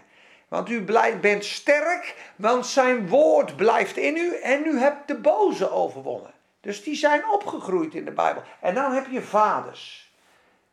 [0.47, 0.84] Want u
[1.21, 6.32] bent sterk, want zijn woord blijft in u en u hebt de boze overwonnen.
[6.62, 8.43] Dus die zijn opgegroeid in de Bijbel.
[8.60, 10.12] En dan heb je vaders.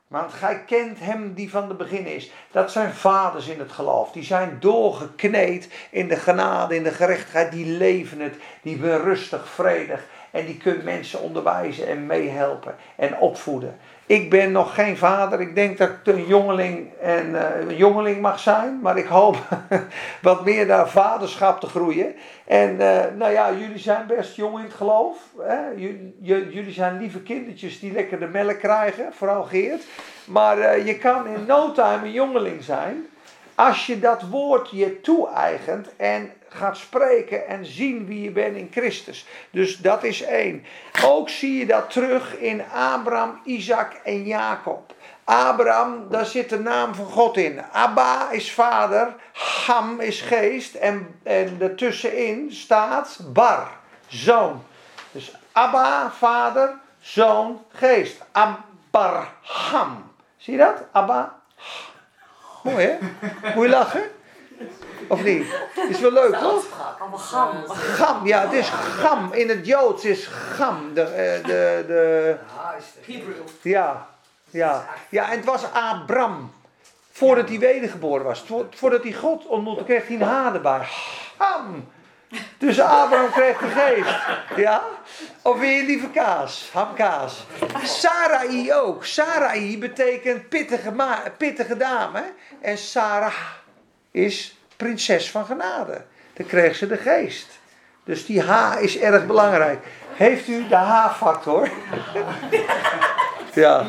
[0.07, 2.33] Want gij kent hem die van de begin is.
[2.51, 4.13] Dat zijn vaders in het geloof.
[4.13, 7.53] Die zijn doorgekneed in de genade, in de gerechtigheid.
[7.53, 8.35] Die leven het.
[8.63, 10.05] Die zijn rustig, vredig.
[10.31, 13.79] En die kunnen mensen onderwijzen en meehelpen en opvoeden.
[14.07, 15.41] Ik ben nog geen vader.
[15.41, 18.81] Ik denk dat ik een jongeling, en, uh, een jongeling mag zijn.
[18.81, 19.37] Maar ik hoop
[20.23, 22.15] wat meer naar vaderschap te groeien.
[22.47, 25.17] En uh, nou ja, jullie zijn best jong in het geloof.
[25.39, 25.59] Hè?
[26.21, 29.13] jullie zijn lieve kindertjes die lekker de melk krijgen.
[29.13, 29.85] Vooral Geert.
[30.25, 33.07] Maar uh, je kan in no time een jongeling zijn.
[33.55, 38.69] Als je dat woord je toe-eigent en gaat spreken en zien wie je bent in
[38.71, 39.27] Christus.
[39.51, 40.65] Dus dat is één.
[41.05, 44.95] Ook zie je dat terug in Abraham, Isaac en Jacob.
[45.25, 47.63] Abraham, daar zit de naam van God in.
[47.73, 49.15] Abba is vader,
[49.67, 53.69] Ham is geest en, en ertussenin staat Bar,
[54.07, 54.63] zoon.
[55.13, 58.23] Dus Abba, vader, zoon, geest.
[58.33, 60.13] Abraham.
[60.37, 60.83] Zie je dat?
[60.93, 61.39] Abba.
[62.63, 62.99] Mooi hè?
[63.55, 64.03] Moet je lachen?
[65.11, 65.47] Of niet?
[65.89, 66.65] Is wel leuk, toch?
[67.15, 67.69] Gam.
[67.69, 69.33] Gam, ja, het is gam.
[69.33, 70.95] In het Joods is gam.
[70.95, 72.37] De, uh, de, de,
[73.63, 74.07] ja,
[74.51, 74.87] ja.
[75.09, 76.53] Ja, en het was Abram.
[77.13, 78.45] Voordat hij wedergeboren was.
[78.71, 80.87] Voordat hij God ontmoette, kreeg hij een H erbij.
[81.37, 81.89] Ham.
[82.59, 84.17] Dus Abraham kreeg de geest.
[84.57, 84.83] Ja?
[85.43, 86.71] Of weer lieve kaas?
[86.73, 87.47] Hamkaas.
[87.83, 89.05] Sarai ook.
[89.05, 90.93] Sarai betekent pittige,
[91.37, 92.23] pittige dame.
[92.61, 93.35] En Sarah
[94.11, 96.03] is prinses van genade.
[96.33, 97.49] Dan kreeg ze de geest.
[98.05, 99.79] Dus die H is erg belangrijk.
[100.15, 101.69] Heeft u de H-factor?
[103.55, 103.87] ja.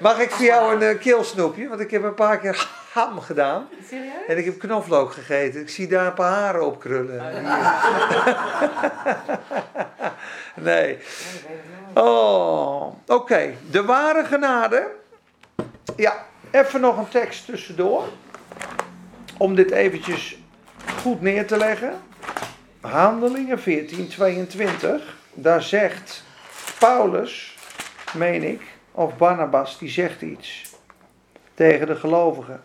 [0.00, 1.68] Mag ik voor jou een uh, keelsnoepje?
[1.68, 3.68] Want ik heb een paar keer ham gedaan.
[3.88, 4.26] Serieus?
[4.26, 5.60] En ik heb knoflook gegeten.
[5.60, 7.22] Ik zie daar een paar haren op krullen.
[10.54, 10.98] nee.
[11.94, 13.54] Oh, oké.
[13.70, 14.90] De ware genade.
[15.96, 18.04] Ja, even nog een tekst tussendoor
[19.36, 20.38] om dit eventjes
[21.00, 21.92] goed neer te leggen.
[22.80, 25.16] Handelingen 14, 22.
[25.32, 26.24] Daar zegt
[26.78, 27.56] Paulus,
[28.14, 30.74] meen ik, of Barnabas, die zegt iets
[31.54, 32.62] tegen de gelovigen.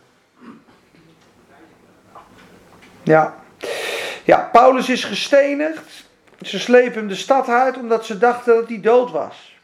[3.03, 3.35] Ja.
[4.23, 6.09] Ja, Paulus is gestenigd.
[6.41, 9.55] Ze slepen hem de stad uit omdat ze dachten dat hij dood was.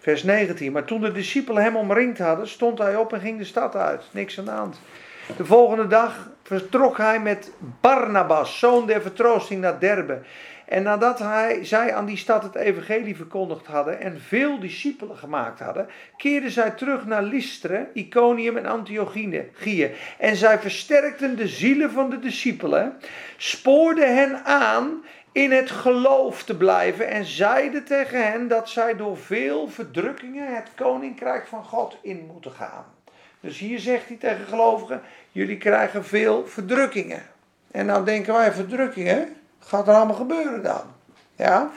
[0.00, 0.72] Vers 19.
[0.72, 4.02] Maar toen de discipelen hem omringd hadden, stond hij op en ging de stad uit.
[4.10, 4.80] Niks aan de hand.
[5.36, 10.20] De volgende dag vertrok hij met Barnabas, zoon der vertroosting, naar Derbe.
[10.64, 15.60] En nadat hij, zij aan die stad het evangelie verkondigd hadden en veel discipelen gemaakt
[15.60, 19.90] hadden, keerden zij terug naar Lystra, Iconium en Antiochieën.
[20.18, 22.96] En zij versterkten de zielen van de discipelen,
[23.36, 29.16] spoorden hen aan in het geloof te blijven en zeiden tegen hen dat zij door
[29.18, 32.95] veel verdrukkingen het koninkrijk van God in moeten gaan.
[33.46, 37.22] Dus hier zegt hij tegen gelovigen: jullie krijgen veel verdrukkingen.
[37.70, 39.36] En nou denken wij: verdrukkingen?
[39.58, 40.82] Gaat er allemaal gebeuren dan?
[41.36, 41.70] Ja?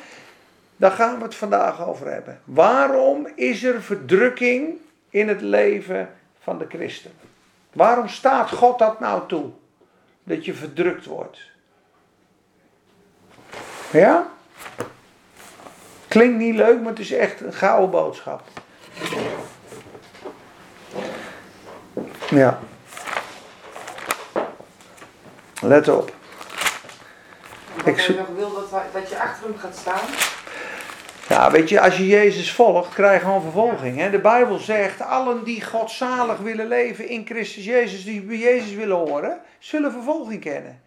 [0.78, 2.42] Daar gaan we het vandaag over hebben.
[2.44, 4.78] Waarom is er verdrukking
[5.10, 7.12] in het leven van de christen?
[7.74, 9.50] Waarom staat God dat nou toe?
[10.24, 11.40] Dat je verdrukt wordt.
[13.92, 14.28] Ja?
[16.08, 18.42] Klinkt niet leuk, maar het is echt een gouden boodschap.
[22.30, 22.60] Ja.
[25.62, 26.14] Let op.
[27.76, 30.08] Wat ik nog wil dat, dat je achter hem gaat staan.
[31.28, 33.98] Ja, weet je, als je Jezus volgt, krijg je gewoon vervolging.
[33.98, 34.10] Hè?
[34.10, 38.98] De Bijbel zegt, allen die godzalig willen leven in Christus Jezus, die bij Jezus willen
[38.98, 40.82] horen, zullen vervolging kennen.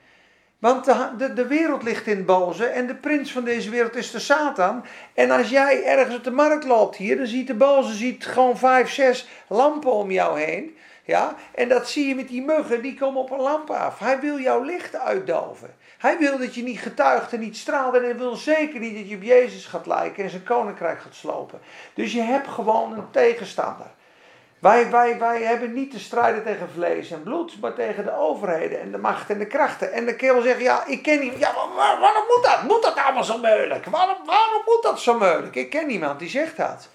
[0.59, 3.96] Want de, de, de, wereld ligt in het boze en de prins van deze wereld
[3.96, 4.85] is de Satan.
[5.14, 8.59] En als jij ergens op de markt loopt hier, dan ziet de boze ziet gewoon
[8.59, 10.76] vijf, zes lampen om jou heen.
[11.03, 11.35] Ja?
[11.55, 13.99] En dat zie je met die muggen, die komen op een lamp af.
[13.99, 15.75] Hij wil jouw licht uitdoven.
[15.99, 17.95] Hij wil dat je niet getuigt en niet straalt.
[17.95, 21.15] En hij wil zeker niet dat je op Jezus gaat lijken en zijn koninkrijk gaat
[21.15, 21.61] slopen.
[21.95, 23.87] Dus je hebt gewoon een tegenstander.
[24.59, 28.81] Wij, wij, wij hebben niet te strijden tegen vlees en bloed, maar tegen de overheden
[28.81, 29.93] en de macht en de krachten.
[29.93, 31.41] En de kerel zegt, ja, ik ken niemand.
[31.41, 32.62] Ja, waarom moet dat?
[32.62, 33.87] Moet dat allemaal zo moeilijk?
[33.87, 35.55] Waarom, waarom moet dat zo moeilijk?
[35.55, 36.88] Ik ken niemand die zegt dat.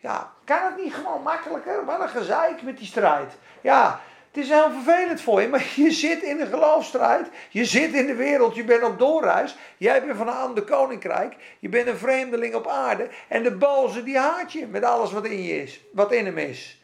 [0.00, 1.84] Ja, kan het niet gewoon makkelijker?
[1.84, 3.32] Wat een gezeik met die strijd.
[3.60, 4.00] Ja,
[4.32, 7.28] het is heel vervelend voor je, maar je zit in een geloofstrijd.
[7.48, 9.56] Je zit in de wereld, je bent op doorreis.
[9.76, 11.36] Jij bent van een ander koninkrijk.
[11.58, 13.08] Je bent een vreemdeling op aarde.
[13.28, 16.38] En de boze die haat je met alles wat in je is, wat in hem
[16.38, 16.82] is.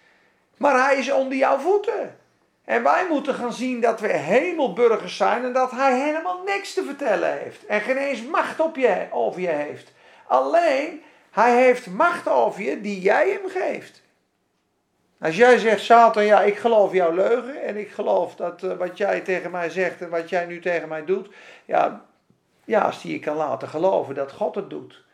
[0.56, 2.18] Maar hij is onder jouw voeten.
[2.64, 6.84] En wij moeten gaan zien dat we hemelburgers zijn en dat hij helemaal niks te
[6.84, 7.66] vertellen heeft.
[7.66, 9.92] En geen eens macht op je, over je heeft.
[10.26, 11.02] Alleen,
[11.34, 14.02] hij heeft macht over je die jij hem geeft.
[15.20, 18.98] Als jij zegt, Satan, ja, ik geloof jouw leugen en ik geloof dat uh, wat
[18.98, 21.28] jij tegen mij zegt en wat jij nu tegen mij doet,
[21.64, 22.04] ja,
[22.64, 25.04] ja, als die je kan laten geloven dat God het doet.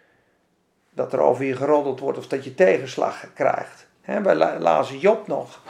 [0.91, 3.87] Dat er over je geroddeld wordt of dat je tegenslag krijgt.
[4.01, 5.63] He, wij lazen Job nog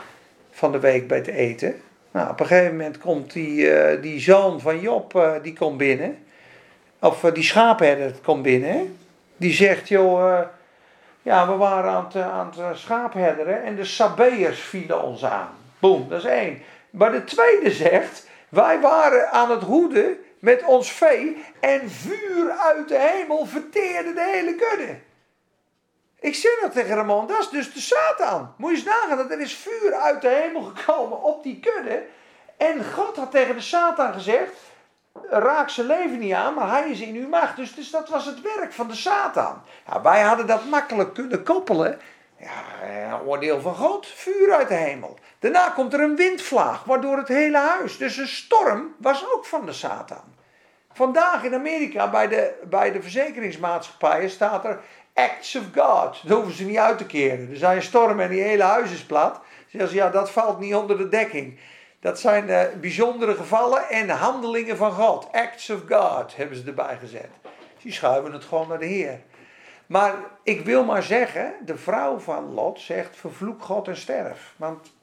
[0.51, 1.81] van de week bij het eten.
[2.11, 5.77] Nou, op een gegeven moment komt die, uh, die zoon van Job, uh, die komt
[5.77, 6.17] binnen.
[6.99, 8.97] Of die schaapherder komt binnen.
[9.41, 10.41] Die zegt, joh,
[11.21, 15.49] ja, we waren aan het, aan het schaapherderen en de Sabeërs vielen ons aan.
[15.79, 16.61] Boom, dat is één.
[16.89, 22.87] Maar de tweede zegt, wij waren aan het hoeden met ons vee en vuur uit
[22.87, 24.97] de hemel verteerde de hele kudde.
[26.19, 28.53] Ik zeg dat tegen Ramon, dat is dus de Satan.
[28.57, 32.03] Moet je eens nagaan, dat er is vuur uit de hemel gekomen op die kudde.
[32.57, 34.53] En God had tegen de Satan gezegd,
[35.29, 37.55] raak zijn leven niet aan, maar hij is in uw macht.
[37.55, 39.61] Dus, dus dat was het werk van de Satan.
[39.87, 41.99] Ja, wij hadden dat makkelijk kunnen koppelen.
[42.39, 45.19] Ja, oordeel van God, vuur uit de hemel.
[45.39, 49.65] Daarna komt er een windvlaag, waardoor het hele huis, dus een storm, was ook van
[49.65, 50.39] de Satan.
[50.93, 54.79] Vandaag in Amerika bij de, bij de verzekeringsmaatschappijen staat er
[55.13, 56.21] acts of God.
[56.23, 57.49] Dat hoeven ze niet uit te keren.
[57.49, 59.39] Er zijn stormen en die hele huis is plat.
[59.67, 61.59] Ze zeggen ja, dat valt niet onder de dekking.
[62.01, 65.27] Dat zijn uh, bijzondere gevallen en handelingen van God.
[65.31, 67.29] Acts of God hebben ze erbij gezet.
[67.81, 69.19] Die schuiven het gewoon naar de Heer.
[69.85, 74.53] Maar ik wil maar zeggen, de vrouw van Lot zegt: vervloek God en sterf.
[74.55, 74.93] Want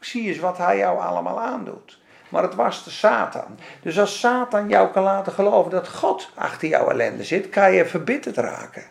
[0.00, 2.00] zie eens wat hij jou allemaal aandoet.
[2.28, 3.58] Maar het was de Satan.
[3.82, 7.86] Dus als Satan jou kan laten geloven dat God achter jouw ellende zit, kan je
[7.86, 8.84] verbitterd raken.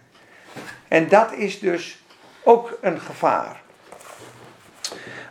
[0.88, 2.04] En dat is dus
[2.44, 3.62] ook een gevaar.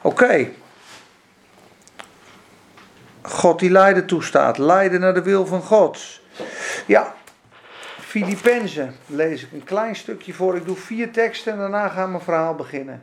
[0.03, 0.49] Oké.
[3.23, 4.59] God die lijden toestaat.
[4.59, 6.21] Lijden naar de wil van God.
[6.87, 7.15] Ja.
[8.01, 10.57] Filippenzen lees ik een klein stukje voor.
[10.57, 13.03] Ik doe vier teksten en daarna gaan mijn verhaal beginnen.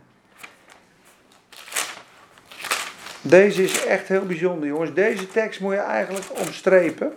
[3.21, 4.93] Deze is echt heel bijzonder, jongens.
[4.93, 7.13] Deze tekst moet je eigenlijk omstrepen.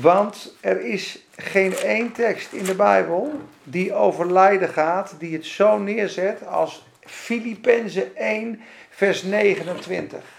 [0.00, 5.46] Want er is geen één tekst in de Bijbel die over lijden gaat, die het
[5.46, 10.33] zo neerzet als Filippenzen 1, vers 29.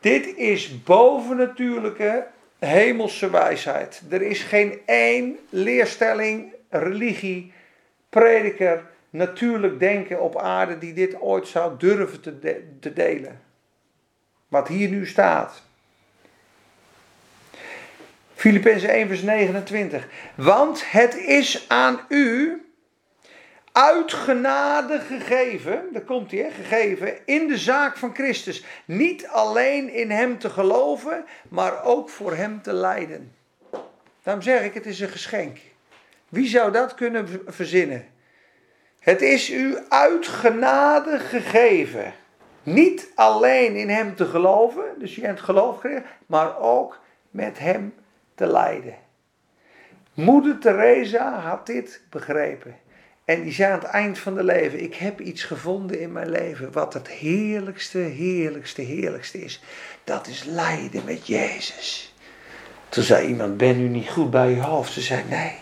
[0.00, 2.26] Dit is bovennatuurlijke
[2.58, 4.02] hemelse wijsheid.
[4.10, 7.52] Er is geen één leerstelling, religie,
[8.08, 12.20] prediker, natuurlijk denken op aarde die dit ooit zou durven
[12.80, 13.40] te, delen.
[14.48, 15.62] Wat hier nu staat.
[18.34, 20.08] Filippenzen 1 vers 29.
[20.34, 22.62] Want het is aan u
[23.72, 28.64] uit genade gegeven, daar komt hij, gegeven, in de zaak van Christus.
[28.84, 33.32] Niet alleen in hem te geloven, maar ook voor hem te lijden.
[34.22, 35.58] Daarom zeg ik, het is een geschenk.
[36.28, 38.06] Wie zou dat kunnen verzinnen?
[38.98, 42.12] Het is u uit genade gegeven.
[42.62, 47.94] Niet alleen in hem te geloven, dus je hebt geloof gekregen, maar ook met hem
[48.34, 48.94] te lijden.
[50.14, 52.76] Moeder Teresa had dit begrepen.
[53.30, 56.30] En die zei aan het eind van de leven: Ik heb iets gevonden in mijn
[56.30, 59.62] leven wat het heerlijkste, heerlijkste, heerlijkste is.
[60.04, 62.14] Dat is lijden met Jezus.
[62.88, 64.92] Toen zei iemand, ben u niet goed bij je hoofd?
[64.92, 65.52] Ze zei, nee.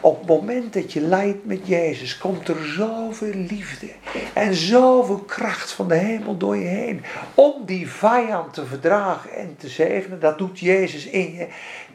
[0.00, 3.88] Op het moment dat je lijdt met Jezus, komt er zoveel liefde
[4.32, 7.04] en zoveel kracht van de hemel door je heen.
[7.34, 11.46] Om die vijand te verdragen en te zegenen, dat doet Jezus in je.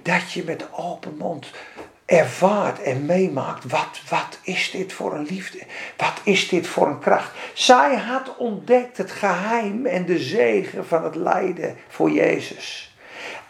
[0.02, 1.52] Dat je met open mond
[2.12, 3.72] ervaart en meemaakt.
[3.72, 5.60] Wat, wat is dit voor een liefde?
[5.98, 7.32] Wat is dit voor een kracht?
[7.54, 12.96] Zij had ontdekt het geheim en de zegen van het lijden voor Jezus.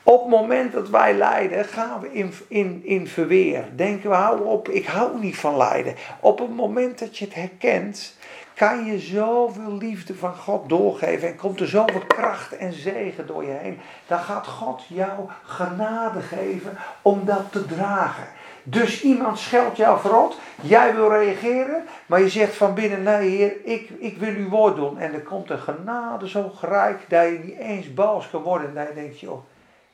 [0.03, 3.65] Op het moment dat wij lijden, gaan we in, in, in verweer.
[3.75, 5.95] Denken we, hou op, ik hou niet van lijden.
[6.19, 8.15] Op het moment dat je het herkent,
[8.53, 11.27] kan je zoveel liefde van God doorgeven.
[11.27, 13.79] En komt er zoveel kracht en zegen door je heen.
[14.07, 18.27] Dan gaat God jou genade geven om dat te dragen.
[18.63, 23.53] Dus iemand scheldt jou verrot, jij wil reageren, maar je zegt van binnen, nee heer,
[23.63, 24.99] ik, ik wil uw woord doen.
[24.99, 28.67] En er komt een genade zo rijk dat je niet eens boos kan worden.
[28.67, 29.43] En dan denk je, joh,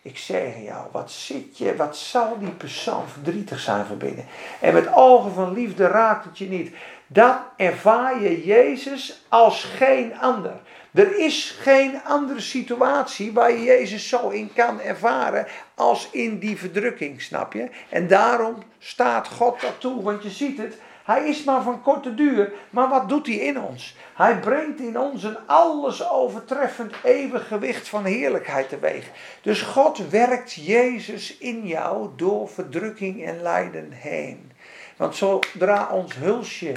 [0.01, 4.26] ik zeg jou, wat zit je, wat zal die persoon verdrietig zijn van binnen.
[4.59, 6.76] En met ogen van liefde raakt het je niet.
[7.07, 10.53] Dan ervaar je Jezus als geen ander.
[10.98, 16.58] Er is geen andere situatie waar je Jezus zo in kan ervaren als in die
[16.58, 17.70] verdrukking, snap je?
[17.89, 20.78] En daarom staat God dat toe, want je ziet het.
[21.04, 22.54] Hij is maar van korte duur.
[22.70, 23.95] Maar wat doet hij in ons?
[24.14, 29.10] Hij brengt in ons een alles overtreffend eeuwig gewicht van heerlijkheid teweeg.
[29.41, 34.52] Dus God werkt Jezus in jou door verdrukking en lijden heen.
[34.95, 36.72] Want zodra ons hulsje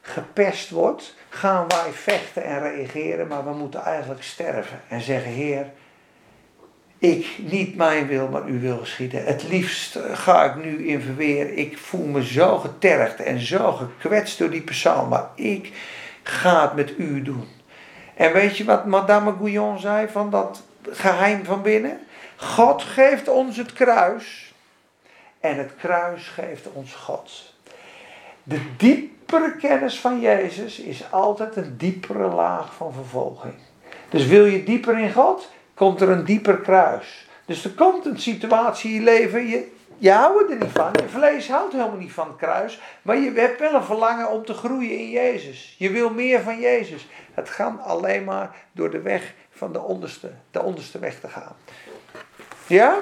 [0.00, 5.66] gepest wordt, gaan wij vechten en reageren, maar we moeten eigenlijk sterven en zeggen: Heer,
[6.98, 9.24] ik, niet mijn wil, maar uw wil geschieden.
[9.24, 11.52] Het liefst ga ik nu in verweer.
[11.52, 15.72] Ik voel me zo getergd en zo gekwetst door die persoon, maar ik
[16.22, 17.48] ga het met u doen.
[18.14, 22.00] En weet je wat Madame Gouillon zei van dat geheim van binnen?
[22.36, 24.54] God geeft ons het kruis
[25.40, 27.54] en het kruis geeft ons God.
[28.42, 28.60] De
[29.32, 33.54] diepere kennis van Jezus is altijd een diepere laag van vervolging.
[34.08, 37.26] Dus wil je dieper in God, komt er een dieper kruis.
[37.46, 40.90] Dus er komt een situatie in je leven, je, je houdt er niet van.
[40.92, 42.80] Je vlees houdt helemaal niet van het kruis.
[43.02, 45.74] Maar je hebt wel een verlangen om te groeien in Jezus.
[45.78, 47.06] Je wil meer van Jezus.
[47.34, 51.56] Het gaat alleen maar door de weg van de onderste, de onderste weg te gaan.
[52.66, 52.98] Ja?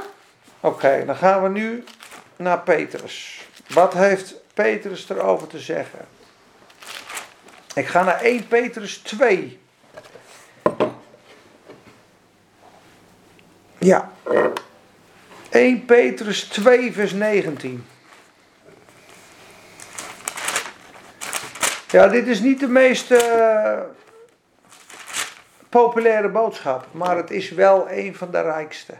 [0.60, 1.84] Oké, dan gaan we nu
[2.36, 3.46] naar Petrus.
[3.68, 6.18] Wat heeft Petrus erover te zeggen?
[7.74, 9.60] Ik ga naar 1 Petrus 2.
[13.78, 14.10] Ja.
[15.50, 17.86] 1 Petrus 2, vers 19.
[21.90, 23.78] Ja, dit is niet de meest uh,
[25.68, 28.94] populaire boodschap, maar het is wel een van de rijkste.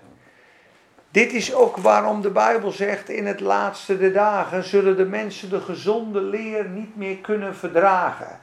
[1.10, 5.50] Dit is ook waarom de Bijbel zegt: in het laatste de dagen zullen de mensen
[5.50, 8.40] de gezonde leer niet meer kunnen verdragen.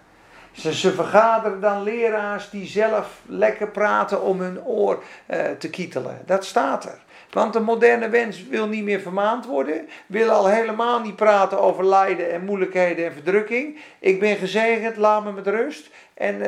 [0.57, 6.21] Ze, ze vergaderen dan leraars die zelf lekker praten om hun oor uh, te kietelen.
[6.25, 6.99] Dat staat er.
[7.31, 11.85] Want de moderne mens wil niet meer vermaand worden, wil al helemaal niet praten over
[11.85, 13.79] lijden en moeilijkheden en verdrukking.
[13.99, 15.89] Ik ben gezegend, laat me met rust.
[16.13, 16.47] En uh,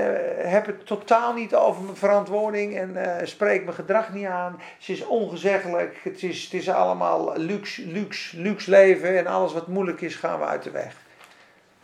[0.52, 4.62] heb het totaal niet over mijn verantwoording en uh, spreek mijn gedrag niet aan.
[4.80, 9.68] Het is ongezeggelijk, het is, het is allemaal luxe, luxe, luxe leven en alles wat
[9.68, 10.96] moeilijk is gaan we uit de weg.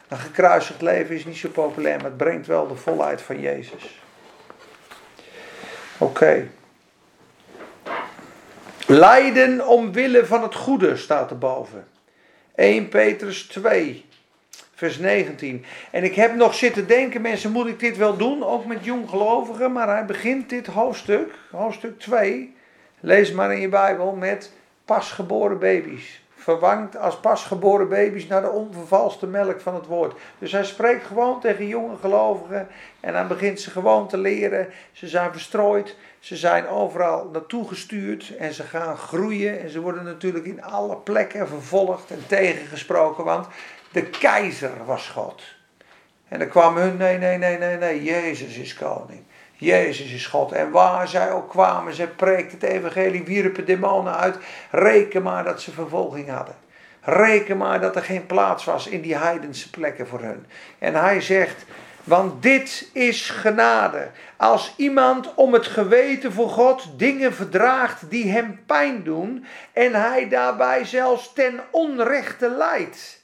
[0.07, 4.01] Een gekruisigd leven is niet zo populair, maar het brengt wel de volheid van Jezus.
[5.97, 6.11] Oké.
[6.11, 6.49] Okay.
[8.87, 11.87] Lijden omwille van het goede staat erboven.
[12.55, 14.05] 1 Petrus 2,
[14.73, 15.65] vers 19.
[15.91, 18.43] En ik heb nog zitten denken, mensen, moet ik dit wel doen?
[18.43, 22.55] Ook met jonggelovigen, maar hij begint dit hoofdstuk, hoofdstuk 2,
[22.99, 24.51] lees maar in je Bijbel, met
[24.85, 30.19] pasgeboren baby's verwangt als pasgeboren baby's naar de onvervalste melk van het woord.
[30.39, 32.67] Dus hij spreekt gewoon tegen jonge gelovigen
[32.99, 34.67] en dan begint ze gewoon te leren.
[34.91, 39.61] Ze zijn verstrooid, ze zijn overal naartoe gestuurd en ze gaan groeien.
[39.61, 43.47] En ze worden natuurlijk in alle plekken vervolgd en tegengesproken, want
[43.91, 45.43] de keizer was God.
[46.27, 49.23] En dan kwam hun, nee, nee, nee, nee, nee, Jezus is koning.
[49.57, 50.51] Jezus is God.
[50.51, 54.37] En waar zij ook kwamen, ze preekten het evangelie, wierpen demonen uit.
[54.71, 56.55] Reken maar dat ze vervolging hadden.
[57.01, 60.45] Reken maar dat er geen plaats was in die heidense plekken voor hun.
[60.79, 61.65] En hij zegt,
[62.03, 64.09] want dit is genade.
[64.37, 70.29] Als iemand om het geweten voor God dingen verdraagt die hem pijn doen en hij
[70.29, 73.23] daarbij zelfs ten onrechte lijdt.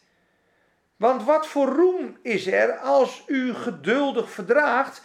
[0.98, 5.04] Want wat voor roem is er als u geduldig verdraagt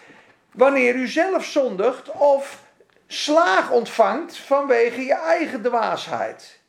[0.56, 2.62] wanneer u zelf zondigt of
[3.06, 6.60] slaag ontvangt vanwege je eigen dwaasheid.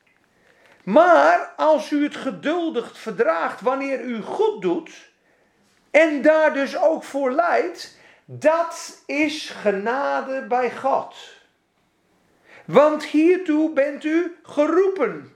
[0.84, 5.12] Maar als u het geduldig verdraagt wanneer u goed doet
[5.92, 11.16] en daar dus ook voor leidt, dat is genade bij God.
[12.66, 15.36] Want hiertoe bent u geroepen.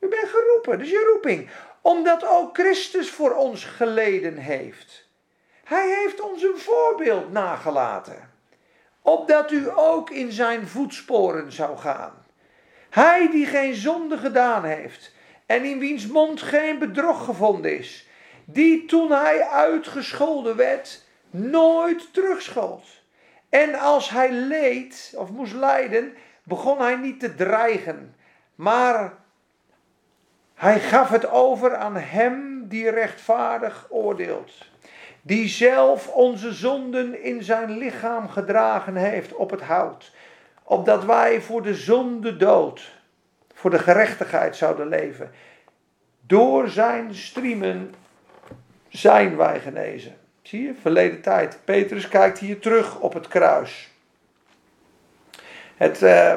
[0.00, 1.50] U bent geroepen, dat is je roeping.
[1.80, 5.01] Omdat ook Christus voor ons geleden heeft
[5.64, 8.30] hij heeft ons een voorbeeld nagelaten,
[9.02, 12.24] opdat u ook in zijn voetsporen zou gaan.
[12.90, 15.14] Hij die geen zonde gedaan heeft
[15.46, 18.08] en in wiens mond geen bedrog gevonden is,
[18.44, 22.84] die toen hij uitgescholden werd, nooit terugschold.
[23.48, 28.14] En als hij leed of moest lijden, begon hij niet te dreigen,
[28.54, 29.14] maar
[30.54, 34.70] hij gaf het over aan hem die rechtvaardig oordeelt
[35.22, 40.12] die zelf onze zonden in zijn lichaam gedragen heeft op het hout,
[40.62, 42.92] opdat wij voor de zonde dood,
[43.54, 45.30] voor de gerechtigheid zouden leven.
[46.26, 47.94] Door zijn striemen
[48.88, 50.16] zijn wij genezen.
[50.42, 51.58] Zie je, verleden tijd.
[51.64, 53.90] Petrus kijkt hier terug op het kruis.
[55.76, 56.34] Het, uh,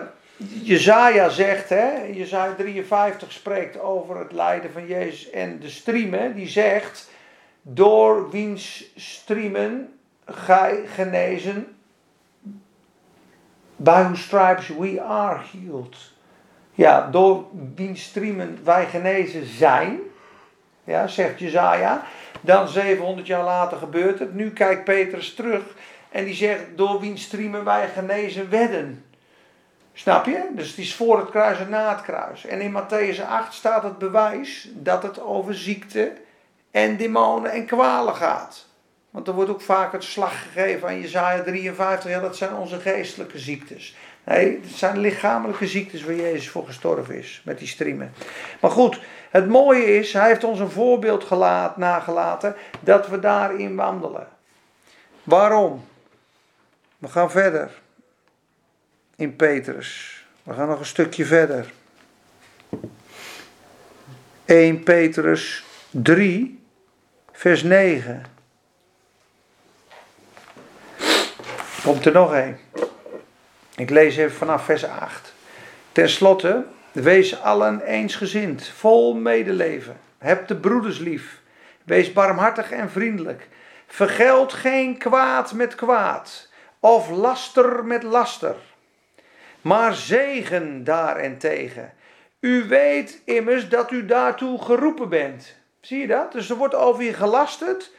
[0.64, 6.36] Jezaja zegt, hè, Jezaja 53 spreekt over het lijden van Jezus en de striemen.
[6.36, 7.10] Die zegt,
[7.68, 11.76] door wiens striemen gij genezen,
[13.76, 15.95] by whose stripes we are healed.
[16.72, 17.45] Ja, door
[17.76, 19.99] wiens striemen wij genezen zijn,
[20.84, 22.03] ja, zegt Jezaja.
[22.41, 24.34] Dan 700 jaar later gebeurt het.
[24.34, 25.63] Nu kijkt Petrus terug
[26.09, 29.05] en die zegt, door wiens striemen wij genezen werden.
[29.93, 30.49] Snap je?
[30.55, 32.45] Dus het is voor het kruis en na het kruis.
[32.45, 36.13] En in Matthäus 8 staat het bewijs dat het over ziekte
[36.76, 38.66] en demonen en kwalen gaat.
[39.10, 42.10] Want er wordt ook vaak het slag gegeven aan Jezaja 53.
[42.10, 43.96] Ja, dat zijn onze geestelijke ziektes.
[44.24, 47.42] Nee, het zijn lichamelijke ziektes waar Jezus voor gestorven is.
[47.46, 48.14] Met die striemen.
[48.62, 49.00] Maar goed,
[49.30, 52.56] het mooie is, hij heeft ons een voorbeeld gelaat, nagelaten.
[52.80, 54.28] Dat we daarin wandelen.
[55.24, 55.86] Waarom?
[56.98, 57.72] We gaan verder.
[59.16, 60.24] In Petrus.
[60.44, 61.74] We gaan nog een stukje verder.
[64.46, 66.64] 1 Petrus 3,
[67.36, 68.26] vers 9.
[71.84, 72.58] Komt er nog een.
[73.76, 75.34] Ik lees even vanaf vers 8.
[75.92, 79.98] Ten slotte, wees allen eensgezind, vol medeleven.
[80.18, 81.42] Heb de broeders lief.
[81.84, 83.48] Wees barmhartig en vriendelijk.
[83.88, 88.56] Vergeld geen kwaad met kwaad, of laster met laster.
[89.62, 91.94] Maar zegen daarentegen.
[92.40, 95.56] U weet immers dat u daartoe geroepen bent.
[95.86, 96.32] Zie je dat?
[96.32, 97.92] Dus er wordt over je gelasterd.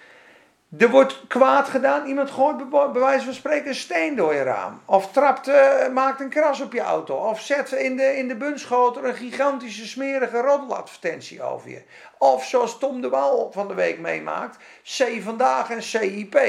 [0.78, 2.06] Er wordt kwaad gedaan.
[2.06, 4.80] Iemand gooit bij wijze van spreken een steen door je raam.
[4.84, 7.14] Of trapt, uh, maakt een kras op je auto.
[7.14, 11.82] Of zet in de, in de bunschoter een gigantische smerige roddeladvertentie over je.
[12.18, 14.56] Of zoals Tom de Wal van de week meemaakt.
[14.82, 16.40] C Vandaag en CIP.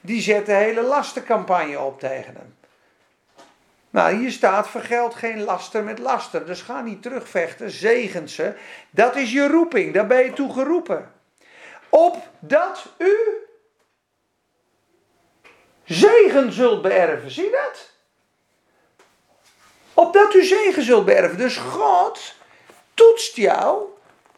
[0.00, 2.63] Die zetten hele lastencampagne op tegen hem.
[3.94, 6.46] Nou, hier staat: vergeld geen laster met laster.
[6.46, 8.54] Dus ga niet terugvechten, zegen ze.
[8.90, 11.12] Dat is je roeping, daar ben je toe geroepen.
[11.88, 13.16] Opdat u
[15.84, 17.30] zegen zult beërven.
[17.30, 17.90] Zie dat?
[19.94, 21.38] Opdat u zegen zult beërven.
[21.38, 22.34] Dus God
[22.94, 23.82] toetst jou.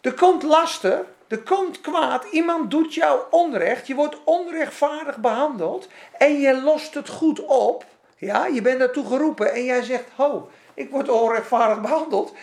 [0.00, 2.24] Er komt laster, er komt kwaad.
[2.30, 3.86] Iemand doet jou onrecht.
[3.86, 5.88] Je wordt onrechtvaardig behandeld.
[6.18, 7.84] En je lost het goed op.
[8.16, 9.52] Ja, je bent daartoe geroepen.
[9.52, 12.34] En jij zegt: Ho, ik word onrechtvaardig behandeld.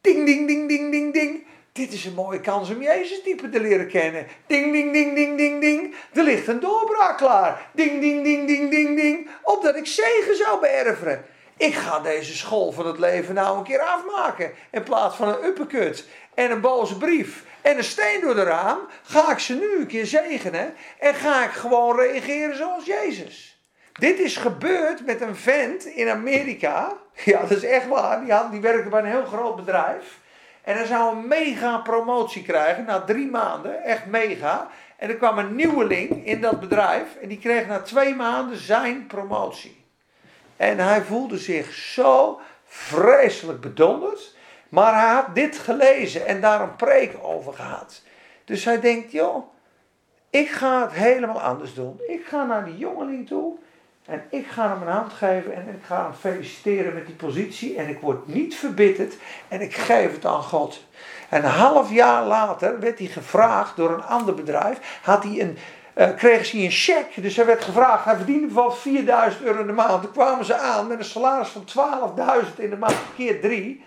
[0.00, 1.46] Ding, ding, ding, ding, ding, ding.
[1.72, 4.26] Dit is een mooie kans om Jezus dieper te leren kennen.
[4.46, 5.94] Ding, ding, ding, ding, ding, ding.
[6.12, 7.70] Er ligt een doorbraak klaar.
[7.72, 9.28] Ding, ding, ding, ding, ding, ding.
[9.42, 11.24] Opdat ik zegen zou beërveren.
[11.56, 14.52] Ik ga deze school van het leven nou een keer afmaken.
[14.70, 18.78] In plaats van een uppercut en een boze brief en een steen door de raam,
[19.02, 20.74] ga ik ze nu een keer zegenen.
[20.98, 23.57] En ga ik gewoon reageren zoals Jezus.
[23.98, 26.92] Dit is gebeurd met een vent in Amerika.
[27.24, 28.20] Ja, dat is echt waar.
[28.20, 30.18] Die, had, die werkte bij een heel groot bedrijf.
[30.62, 34.68] En hij zou een mega promotie krijgen na drie maanden, echt mega.
[34.96, 39.06] En er kwam een nieuweling in dat bedrijf en die kreeg na twee maanden zijn
[39.06, 39.84] promotie.
[40.56, 44.36] En hij voelde zich zo vreselijk bedonderd.
[44.68, 48.02] Maar hij had dit gelezen en daar een preek over gehad.
[48.44, 49.52] Dus hij denkt, joh,
[50.30, 52.00] ik ga het helemaal anders doen.
[52.06, 53.58] Ik ga naar die jongeling toe
[54.08, 57.76] en ik ga hem een hand geven en ik ga hem feliciteren met die positie.
[57.76, 59.14] En ik word niet verbitterd
[59.48, 60.84] en ik geef het aan God.
[61.28, 65.00] En een half jaar later werd hij gevraagd door een ander bedrijf.
[65.02, 65.58] Had hij een,
[65.96, 67.22] uh, kreeg hij een cheque.
[67.22, 68.04] Dus hij werd gevraagd.
[68.04, 70.02] Hij verdiende bijvoorbeeld 4000 euro in de maand.
[70.02, 71.64] Toen kwamen ze aan met een salaris van
[72.46, 73.84] 12.000 in de maand, keer drie.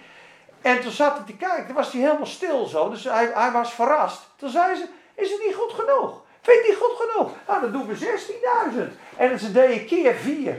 [0.61, 1.65] En toen zat hij te kijken.
[1.65, 2.89] Toen was hij helemaal stil zo.
[2.89, 4.21] Dus hij, hij was verrast.
[4.35, 6.20] Toen zei ze: Is het niet goed genoeg?
[6.41, 7.31] Vind je goed genoeg?
[7.47, 7.95] Nou, dan doen we
[8.91, 8.97] 16.000.
[9.17, 10.57] En ze deden keer vier.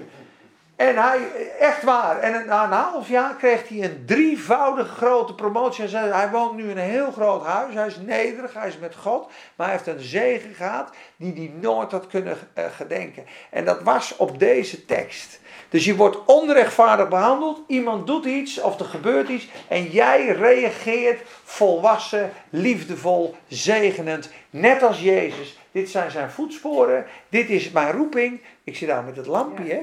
[0.76, 2.18] En hij, echt waar.
[2.18, 5.96] En na een half jaar kreeg hij een drievoudige grote promotie.
[5.96, 7.74] Hij woont nu in een heel groot huis.
[7.74, 9.30] Hij is nederig, hij is met God.
[9.56, 13.24] Maar hij heeft een zegen gehad die hij nooit had kunnen uh, gedenken.
[13.50, 15.40] En dat was op deze tekst.
[15.72, 17.60] Dus je wordt onrechtvaardig behandeld.
[17.66, 19.48] Iemand doet iets of er gebeurt iets.
[19.68, 24.30] En jij reageert volwassen, liefdevol, zegenend.
[24.50, 25.58] Net als Jezus.
[25.70, 27.06] Dit zijn zijn voetsporen.
[27.28, 28.40] Dit is mijn roeping.
[28.64, 29.72] Ik zit daar met het lampje.
[29.72, 29.82] Hè?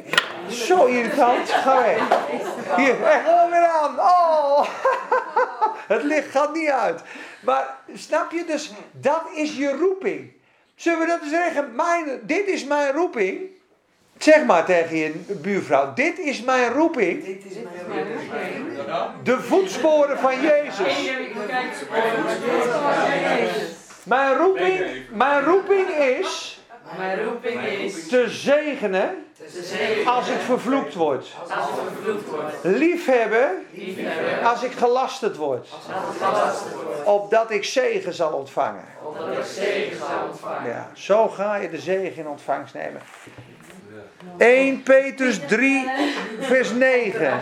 [0.53, 1.49] Zo irritant.
[1.49, 2.27] Ga weg.
[2.75, 3.99] Hier, echt weer aan.
[3.99, 4.67] Oh.
[5.93, 7.01] Het licht gaat niet uit.
[7.41, 8.45] Maar snap je?
[8.45, 10.31] Dus dat is je roeping.
[10.75, 11.75] Zullen we dat eens zeggen?
[11.75, 13.57] Mijn, dit is mijn roeping.
[14.19, 17.25] Zeg maar tegen je buurvrouw: Dit is mijn roeping.
[17.25, 17.55] Dit is
[17.87, 19.23] mijn roeping.
[19.23, 21.11] De voetsporen van Jezus.
[24.03, 26.59] Mijn roeping, mijn roeping is
[26.97, 31.35] Mijn roeping is te zegenen te zegenen als ik vervloekt word.
[31.49, 32.53] als ik vervloekt word.
[32.61, 35.67] Liefhebben Liefhebben als ik gelasterd word.
[37.05, 38.85] Opdat ik zegen zal ontvangen.
[39.03, 40.69] Opdat ik zegen zal ontvangen.
[40.69, 43.01] Ja, zo ga je de zegen in ontvangst nemen.
[44.37, 45.89] 1 Petrus 3,
[46.39, 47.39] vers 9.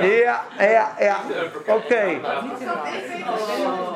[0.00, 1.20] Ja, ja, ja.
[1.66, 2.20] Oké.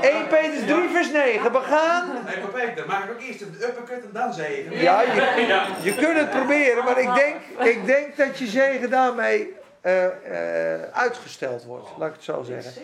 [0.00, 1.52] 1 Petrus 3, vers 9.
[1.52, 2.08] We gaan.
[2.26, 4.76] Nee, maar dan maak ik ook eerst de uppercut en dan zegen.
[4.76, 7.36] Ja, je, je kunt het proberen, maar ik denk,
[7.68, 11.88] ik denk dat je zegen daarmee eh, eh, uitgesteld wordt.
[11.98, 12.82] Laat ik het zo zeggen.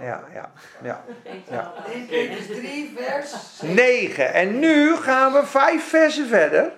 [0.00, 0.50] Ja, ja,
[0.82, 1.04] ja.
[1.50, 1.72] ja.
[1.92, 4.32] 1 Petrus 3 vers 9.
[4.32, 6.72] En nu gaan we vijf versen verder.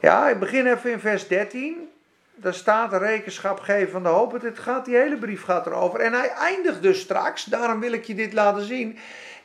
[0.00, 1.88] Ja, ik begin even in vers 13.
[2.34, 4.42] Daar staat rekenschap geven van de hoop.
[4.42, 6.00] Het gaat, die hele brief gaat erover.
[6.00, 8.98] En hij eindigt dus straks, daarom wil ik je dit laten zien.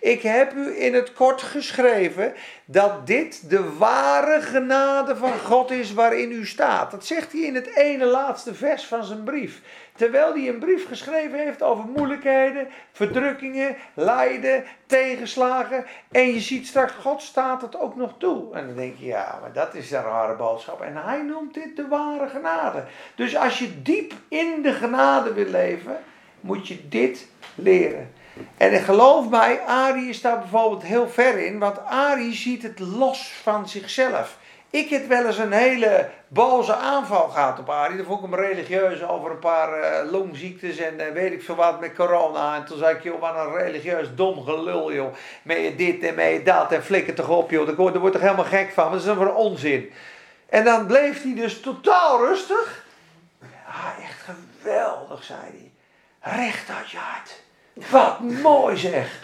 [0.03, 2.33] Ik heb u in het kort geschreven
[2.65, 6.91] dat dit de ware genade van God is waarin u staat.
[6.91, 9.61] Dat zegt hij in het ene laatste vers van zijn brief.
[9.95, 15.85] Terwijl hij een brief geschreven heeft over moeilijkheden, verdrukkingen, lijden, tegenslagen.
[16.11, 18.53] En je ziet straks, God staat het ook nog toe.
[18.53, 20.81] En dan denk je, ja, maar dat is de rare boodschap.
[20.81, 22.83] En hij noemt dit de ware genade.
[23.15, 25.97] Dus als je diep in de genade wil leven,
[26.39, 28.21] moet je dit leren.
[28.57, 33.33] En geloof mij, Ari is daar bijvoorbeeld heel ver in, want Ari ziet het los
[33.43, 34.37] van zichzelf.
[34.73, 37.97] Ik heb wel eens een hele boze aanval gehad op Arie.
[37.97, 41.55] Dan vond ik hem religieus over een paar uh, longziektes en uh, weet ik veel
[41.55, 42.55] wat met corona.
[42.55, 45.13] En toen zei ik, joh, wat een religieus dom gelul, joh.
[45.43, 47.65] Met je dit en met je dat en flikker toch op, joh.
[47.65, 48.91] Daar word toch helemaal gek van.
[48.91, 49.91] Dat is een voor onzin.
[50.49, 52.85] En dan bleef hij dus totaal rustig.
[53.41, 54.25] Ja, echt
[54.61, 55.71] geweldig, zei hij.
[56.45, 57.41] Recht uit je hart.
[57.73, 59.21] Wat mooi zeg.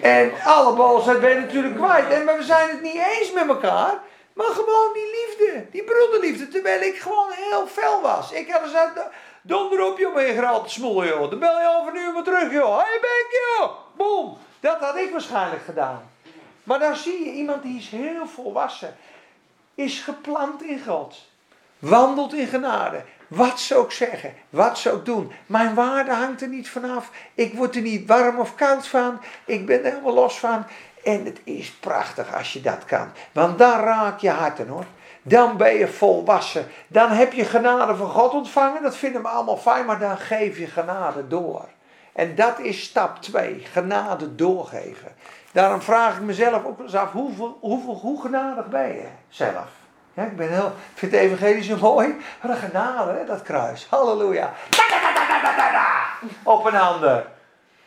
[0.00, 2.10] En alle ben je natuurlijk kwijt.
[2.10, 4.00] En we zijn het niet eens met elkaar.
[4.32, 8.32] Maar gewoon die liefde, die broederliefde, terwijl ik gewoon heel fel was.
[8.32, 8.92] Ik had gezegd,
[9.42, 11.30] donder op joh, met je grote smoel joh.
[11.30, 12.76] Dan bel je over nu uur maar terug joh.
[12.76, 13.24] Hé hey,
[13.58, 14.38] joh, boom.
[14.60, 16.10] Dat had ik waarschijnlijk gedaan.
[16.64, 18.96] Maar dan zie je iemand die is heel volwassen.
[19.74, 21.16] Is geplant in God.
[21.78, 23.02] Wandelt in genade.
[23.34, 24.34] Wat zou ik zeggen?
[24.50, 25.32] Wat zou ik doen?
[25.46, 27.10] Mijn waarde hangt er niet vanaf.
[27.34, 29.20] Ik word er niet warm of koud van.
[29.44, 30.64] Ik ben er helemaal los van.
[31.04, 33.08] En het is prachtig als je dat kan.
[33.32, 34.84] Want dan raak je harten hoor.
[35.22, 36.66] Dan ben je volwassen.
[36.86, 38.82] Dan heb je genade van God ontvangen.
[38.82, 39.86] Dat vinden we allemaal fijn.
[39.86, 41.68] Maar dan geef je genade door.
[42.12, 43.62] En dat is stap 2.
[43.72, 45.12] Genade doorgeven.
[45.52, 47.12] Daarom vraag ik mezelf ook eens af.
[47.12, 49.81] Hoeveel, hoeveel, hoe genadig ben je zelf?
[50.14, 52.16] Ja, ik ben heel, vind het evangelie zo mooi.
[52.40, 53.86] Wat een genade, hè, dat kruis.
[53.90, 54.52] Halleluja.
[56.42, 57.26] Op een ander.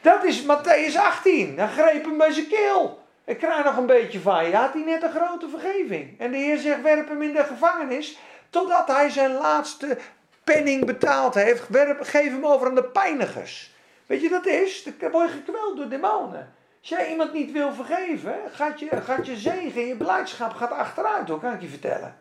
[0.01, 1.55] Dat is Matthäus 18.
[1.55, 3.03] Dan greep hem bij zijn keel.
[3.25, 4.55] Ik krijg nog een beetje van je.
[4.55, 6.19] Had hij net een grote vergeving.
[6.19, 8.17] En de Heer zegt: werp hem in de gevangenis.
[8.49, 9.97] Totdat hij zijn laatste
[10.43, 11.67] penning betaald heeft.
[11.67, 13.73] Werp, geef hem over aan de pijnigers.
[14.05, 14.87] Weet je dat is?
[14.99, 16.53] Dan word je gekweld door demonen.
[16.85, 21.27] Als jij iemand niet wil vergeven, gaat je, gaat je zegen, je blijdschap gaat achteruit,
[21.27, 22.15] hoor, kan ik je vertellen.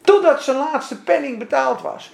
[0.00, 2.10] Totdat zijn laatste penning betaald was.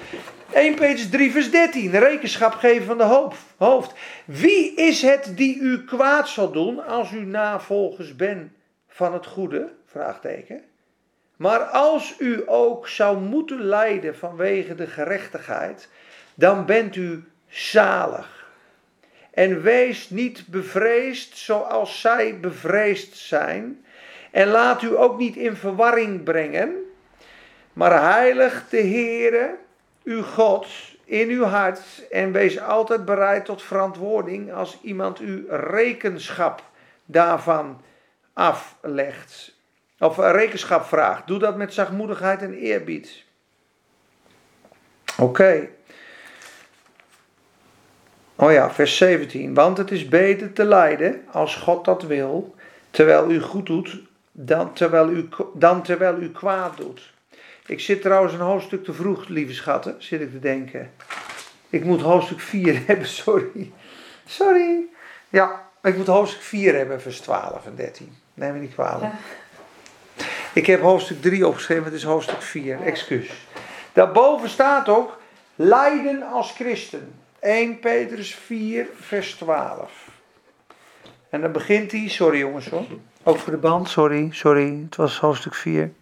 [0.52, 1.90] 1 Petrus 3 vers 13.
[1.90, 3.92] Rekenschap geven van de hoofd.
[4.24, 8.52] Wie is het die u kwaad zal doen als u navolgers bent
[8.88, 9.72] van het goede?
[9.84, 10.62] Vraagteken.
[11.36, 15.88] Maar als u ook zou moeten lijden vanwege de gerechtigheid,
[16.34, 18.35] dan bent u zalig.
[19.36, 23.84] En wees niet bevreesd zoals zij bevreesd zijn.
[24.30, 26.74] En laat u ook niet in verwarring brengen.
[27.72, 29.56] Maar heilig de Heere,
[30.04, 30.66] uw God,
[31.04, 31.80] in uw hart
[32.10, 36.62] en wees altijd bereid tot verantwoording als iemand u rekenschap
[37.04, 37.82] daarvan
[38.32, 39.54] aflegt.
[39.98, 41.26] Of rekenschap vraagt.
[41.26, 43.24] Doe dat met zachtmoedigheid en eerbied.
[45.18, 45.68] Oké.
[48.38, 49.54] Oh ja, vers 17.
[49.54, 52.54] Want het is beter te lijden als God dat wil,
[52.90, 53.98] terwijl u goed doet,
[54.32, 57.12] dan terwijl u, dan terwijl u kwaad doet.
[57.66, 60.90] Ik zit trouwens een hoofdstuk te vroeg, lieve schatten, zit ik te denken.
[61.70, 63.72] Ik moet hoofdstuk 4 hebben, sorry.
[64.26, 64.84] Sorry.
[65.28, 68.16] Ja, ik moet hoofdstuk 4 hebben, vers 12 en 13.
[68.34, 69.12] Neem me niet kwalijk.
[70.52, 73.30] Ik heb hoofdstuk 3 opgeschreven, het is hoofdstuk 4, excuus.
[73.92, 75.20] Daarboven staat ook,
[75.54, 77.14] lijden als christen.
[77.40, 80.08] 1 Petrus 4, vers 12.
[81.30, 82.86] En dan begint hij, sorry jongens hoor,
[83.22, 85.92] ook voor de band, sorry, sorry, het was hoofdstuk 4.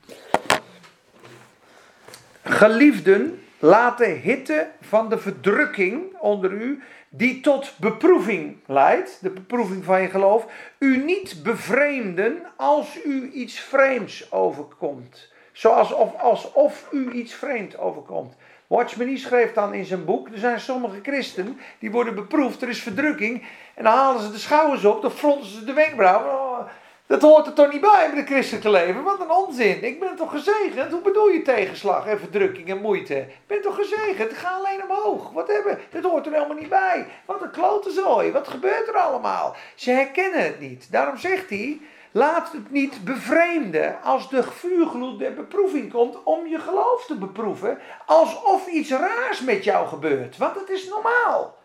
[2.43, 9.85] Geliefden, laat de hitte van de verdrukking onder u die tot beproeving leidt, de beproeving
[9.85, 10.47] van je geloof,
[10.79, 15.33] u niet bevreemden als u iets vreemds overkomt.
[15.53, 18.35] Zoals of, alsof u iets vreemd overkomt.
[18.67, 22.83] Watchman schreef dan in zijn boek, er zijn sommige christenen die worden beproefd, er is
[22.83, 26.33] verdrukking, en dan halen ze de schouders op, dan fronten ze de wenkbrauwen.
[26.33, 26.67] Oh,
[27.07, 29.03] dat hoort er toch niet bij bij de christelijke leven?
[29.03, 29.85] Wat een onzin.
[29.85, 30.93] Ik ben toch gezegend?
[30.93, 33.19] Hoe bedoel je tegenslag en verdrukking en moeite?
[33.19, 34.33] Ik ben toch gezegend?
[34.33, 35.31] Gaat alleen omhoog.
[35.31, 35.79] Wat hebben?
[35.91, 37.07] Dit hoort er helemaal niet bij.
[37.25, 38.33] Wat een klote zooi.
[38.33, 39.57] Wat gebeurt er allemaal?
[39.75, 40.93] Ze herkennen het niet.
[40.93, 41.81] Daarom zegt hij,
[42.15, 47.79] laat het niet bevreemden als de vuurgloed der beproeving komt om je geloof te beproeven.
[48.07, 50.37] Alsof iets raars met jou gebeurt.
[50.37, 51.59] Want het is normaal.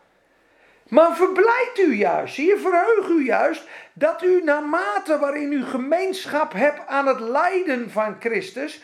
[0.87, 6.53] Maar verblijdt u juist, zie je, verheug u juist dat u naarmate waarin u gemeenschap
[6.53, 8.81] hebt aan het lijden van Christus,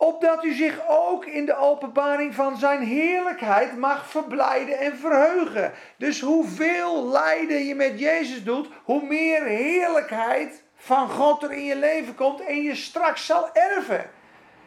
[0.00, 5.72] opdat u zich ook in de openbaring van zijn heerlijkheid mag verblijden en verheugen.
[5.96, 11.76] Dus hoeveel lijden je met Jezus doet, hoe meer heerlijkheid van God er in je
[11.76, 14.10] leven komt en je straks zal erven.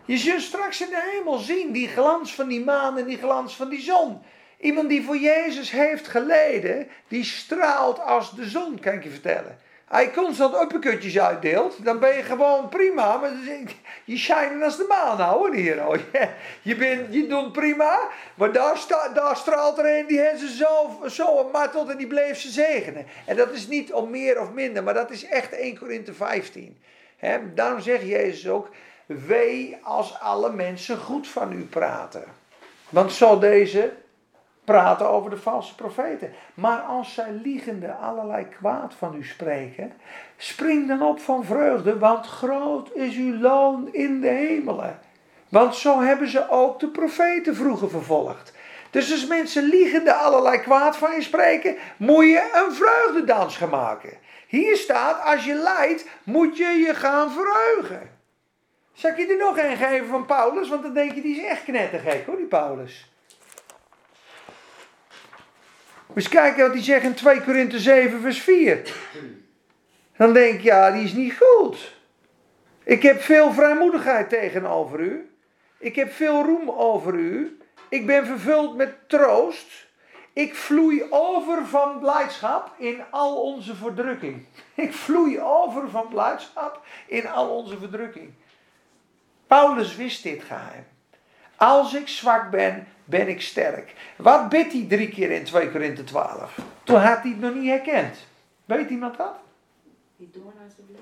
[0.06, 3.56] Je zult straks in de hemel zien die glans van die maan en die glans
[3.56, 4.22] van die zon.
[4.60, 9.60] Iemand die voor Jezus heeft geleden, die straalt als de zon, kan ik je vertellen.
[9.92, 13.18] Hij constant uppercutjes uitdeelt, dan ben je gewoon prima.
[13.18, 13.32] Maar
[14.04, 15.80] je shine als de maan, hoor hier.
[15.80, 16.00] Hoor.
[16.62, 18.00] Je, bent, je doet prima,
[18.36, 18.80] maar daar,
[19.14, 23.06] daar straalt er een die heeft ze zo, zo martelt en die bleef ze zegenen.
[23.26, 26.82] En dat is niet om meer of minder, maar dat is echt 1 Korinthe 15.
[27.18, 28.70] He, daarom zegt Jezus ook,
[29.06, 32.24] wee als alle mensen goed van u praten.
[32.90, 33.92] Want zo deze
[34.72, 36.32] praten over de valse profeten.
[36.54, 39.94] Maar als zij liegende allerlei kwaad van u spreken,
[40.38, 45.00] spring dan op van vreugde, want groot is uw loon in de hemelen.
[45.50, 48.54] Want zo hebben ze ook de profeten vroeger vervolgd.
[48.90, 54.18] Dus als mensen liegende allerlei kwaad van je spreken, moet je een vreugdedans gaan maken.
[54.48, 58.10] Hier staat, als je lijdt, moet je je gaan verheugen.
[58.94, 60.70] Zal ik je er nog een geven van Paulus?
[60.70, 63.11] Want dan denk je, die is echt knettergek hoor, die Paulus.
[66.16, 68.94] Eens kijken wat hij zegt in 2 Korinthe 7 vers 4.
[70.18, 71.96] Dan denk je, ja, die is niet goed.
[72.84, 75.30] Ik heb veel vrijmoedigheid tegenover u.
[75.78, 77.60] Ik heb veel roem over u.
[77.90, 79.90] Ik ben vervuld met troost.
[80.34, 84.46] Ik vloei over van blijdschap in al onze verdrukking.
[84.76, 88.34] Ik vloei over van blijdschap in al onze verdrukking.
[89.48, 90.86] Paulus wist dit geheim.
[91.56, 93.94] Als ik zwak ben, ben ik sterk.
[94.16, 96.58] Wat bidt hij drie keer in 2 Korinthe 12?
[96.84, 98.18] Toen had hij het nog niet herkend.
[98.66, 99.36] Weet iemand dat?
[100.18, 101.00] Die doorn uit de vlees.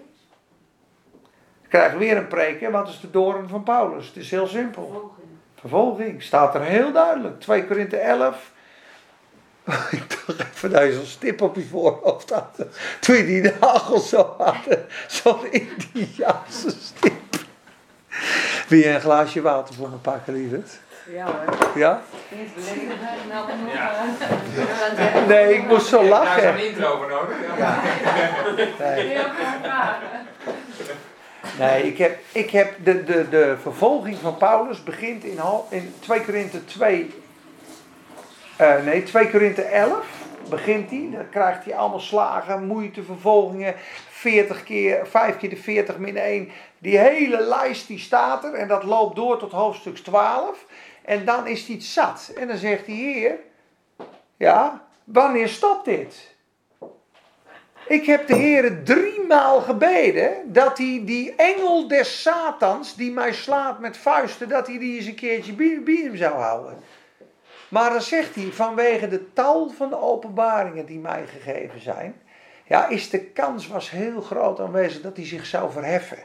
[1.63, 2.71] Ik krijg weer een preek, hè?
[2.71, 4.07] wat is de doorn van Paulus?
[4.07, 4.83] Het is heel simpel.
[4.83, 5.27] Vervolging.
[5.59, 7.39] Vervolging, staat er heel duidelijk.
[7.39, 8.51] 2 Korinthe 11.
[9.91, 12.65] ik dacht even dat je zo'n stip op je voorhoofd had.
[12.99, 14.77] Toen je die nagel zo had.
[15.07, 17.13] Zo'n Indiaanse stip.
[18.67, 20.79] Wil je een glaasje water voor me pakken, lieverd?
[21.13, 21.57] Ja hoor.
[21.75, 22.01] Ja?
[23.29, 23.47] Nou.
[23.73, 23.91] Ja.
[25.27, 26.65] Nee, ik moest zo Daar is een lachen.
[26.69, 27.35] intro voor nodig.
[27.57, 27.79] Ja.
[28.79, 29.17] Nee,
[31.59, 35.93] nee ik heb, ik heb de, de, de vervolging van Paulus begint in, hal- in
[35.99, 37.13] 2 Korinthe 2.
[38.57, 40.05] eh, nee, 2 Korinthe 11
[40.49, 41.09] begint hij.
[41.11, 43.75] Dan krijgt hij allemaal slagen, moeite, vervolgingen.
[44.09, 46.51] 40 keer, 5 keer de 40 min 1.
[46.77, 50.65] Die hele lijst die staat er en dat loopt door tot hoofdstuk 12.
[51.09, 52.31] En dan is hij zat.
[52.35, 53.35] En dan zegt hij, heer,
[54.37, 56.35] ja, wanneer stopt dit?
[57.87, 63.79] Ik heb de Heer driemaal gebeden dat hij die engel des Satans die mij slaat
[63.79, 66.77] met vuisten, dat hij die eens een keertje bij hem zou houden.
[67.69, 72.21] Maar dan zegt hij, vanwege de tal van de openbaringen die mij gegeven zijn,
[72.67, 76.19] ja, is de kans was heel groot aanwezig dat hij zich zou verheffen.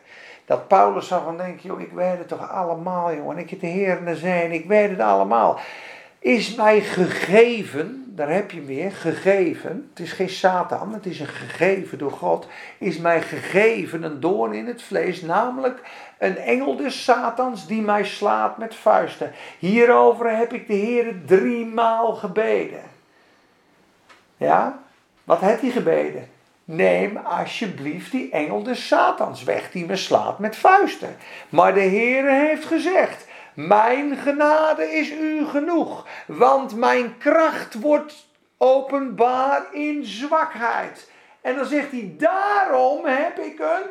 [0.47, 3.39] Dat Paulus zou van denken, joh, ik weet het toch allemaal, jongen.
[3.39, 5.59] Ik heb de Heer en ik weet het allemaal.
[6.19, 9.91] Is mij gegeven, daar heb je weer, gegeven.
[9.91, 12.47] Het is geen Satan, het is een gegeven door God.
[12.79, 15.81] Is mij gegeven een doorn in het vlees, namelijk
[16.19, 19.33] een engel des Satans die mij slaat met vuisten.
[19.59, 22.83] Hierover heb ik de Heer driemaal gebeden.
[24.37, 24.79] Ja,
[25.25, 26.29] wat heeft hij gebeden?
[26.65, 31.17] Neem alsjeblieft die engel des Satans weg die me slaat met vuisten.
[31.49, 39.63] Maar de Heer heeft gezegd, mijn genade is u genoeg, want mijn kracht wordt openbaar
[39.73, 41.11] in zwakheid.
[41.41, 43.91] En dan zegt hij, daarom heb ik een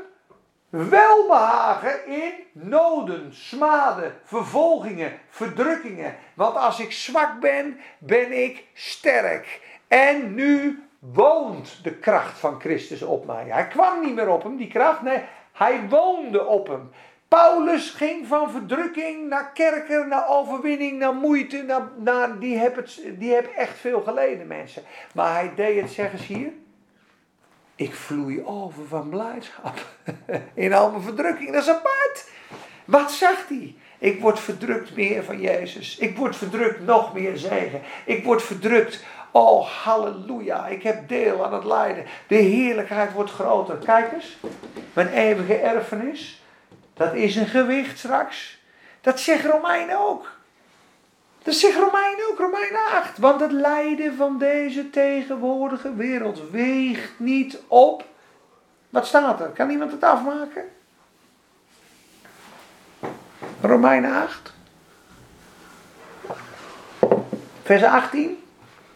[0.89, 6.15] welbehagen in noden, smaden, vervolgingen, verdrukkingen.
[6.33, 9.61] Want als ik zwak ben, ben ik sterk.
[9.87, 13.45] En nu woont de kracht van Christus op mij.
[13.47, 15.01] Hij kwam niet meer op hem, die kracht.
[15.01, 16.91] Nee, hij woonde op hem.
[17.27, 21.63] Paulus ging van verdrukking naar kerker, naar overwinning, naar moeite.
[21.63, 24.83] Naar, naar, die, heb het, die heb echt veel geleden, mensen.
[25.13, 26.51] Maar hij deed het, zeggen ze hier.
[27.75, 29.79] Ik vloei over van blijdschap.
[30.53, 31.51] In al mijn verdrukking.
[31.51, 32.29] Dat is apart.
[32.85, 33.75] Wat zegt hij?
[33.97, 35.97] Ik word verdrukt meer van Jezus.
[35.97, 37.81] Ik word verdrukt nog meer zegen.
[38.05, 39.03] Ik word verdrukt.
[39.35, 40.67] Oh, halleluja.
[40.67, 42.05] Ik heb deel aan het lijden.
[42.27, 43.75] De heerlijkheid wordt groter.
[43.75, 44.37] Kijk eens.
[44.93, 46.41] Mijn eeuwige erfenis.
[46.93, 48.61] Dat is een gewicht straks.
[49.01, 50.31] Dat zegt Romein ook.
[51.43, 53.17] Dat zegt Romein ook, Romein 8.
[53.17, 58.05] Want het lijden van deze tegenwoordige wereld weegt niet op.
[58.89, 59.49] Wat staat er?
[59.49, 60.63] Kan iemand het afmaken?
[63.61, 64.53] Romein 8.
[67.63, 68.42] Vers 18.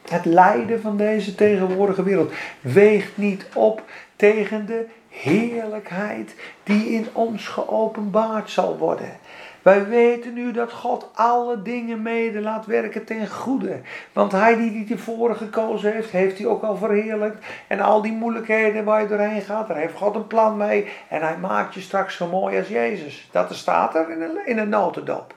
[0.10, 2.32] Het lijden van deze tegenwoordige wereld
[2.62, 3.82] weegt niet op
[4.16, 9.20] tegen de heerlijkheid die in ons geopenbaard zal worden.
[9.62, 13.80] Wij weten nu dat God alle dingen mede laat werken ten goede.
[14.14, 17.45] Want hij die die tevoren gekozen heeft, heeft hij ook al verheerlijkt.
[17.68, 20.88] En al die moeilijkheden waar je doorheen gaat, daar heeft God een plan mee.
[21.08, 23.30] En hij maakt je straks zo mooi als Jezus.
[23.32, 25.34] Dat staat er in een, in een notendop.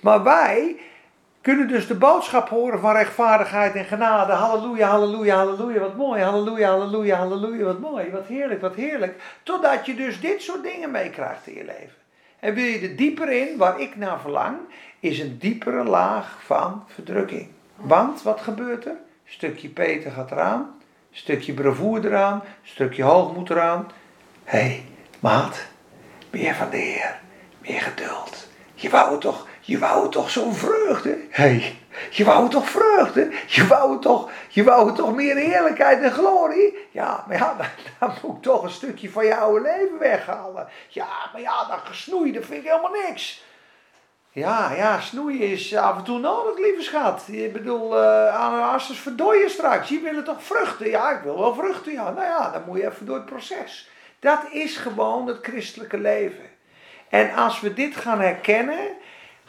[0.00, 0.76] Maar wij
[1.40, 4.32] kunnen dus de boodschap horen van rechtvaardigheid en genade.
[4.32, 6.22] Halleluja, halleluja, halleluja, wat mooi.
[6.22, 8.10] Halleluja, halleluja, halleluja, wat mooi.
[8.10, 9.22] Wat heerlijk, wat heerlijk.
[9.42, 11.98] Totdat je dus dit soort dingen meekrijgt in je leven.
[12.40, 14.56] En wil je er dieper in, waar ik naar verlang,
[15.00, 17.48] is een diepere laag van verdrukking.
[17.76, 18.96] Want wat gebeurt er?
[19.24, 20.74] Stukje Peter gaat eraan,
[21.10, 23.90] stukje bravoer eraan, stukje hoogmoed eraan.
[24.44, 24.84] Hé, hey,
[25.20, 25.66] maat,
[26.30, 27.20] meer van de Heer,
[27.58, 28.48] meer geduld.
[28.74, 31.10] Je wou toch, je wou toch zo'n vreugde?
[31.30, 31.78] Hé, hey,
[32.10, 33.30] je wou toch vreugde?
[33.46, 36.78] Je wou toch, je wou toch meer heerlijkheid en glorie?
[36.90, 37.66] Ja, maar ja, dan,
[37.98, 40.68] dan moet ik toch een stukje van je oude leven weghalen.
[40.88, 43.44] Ja, maar ja, dat gesnoeien, dat vind ik helemaal niks.
[44.32, 47.22] Ja, ja, snoeien is af en toe nodig, lieve schat.
[47.26, 49.88] Ik bedoel, uh, ananasses verdooien straks.
[49.88, 50.90] Je wil toch vruchten?
[50.90, 52.10] Ja, ik wil wel vruchten, ja.
[52.10, 53.88] Nou ja, dan moet je even door het proces.
[54.18, 56.50] Dat is gewoon het christelijke leven.
[57.08, 58.98] En als we dit gaan herkennen,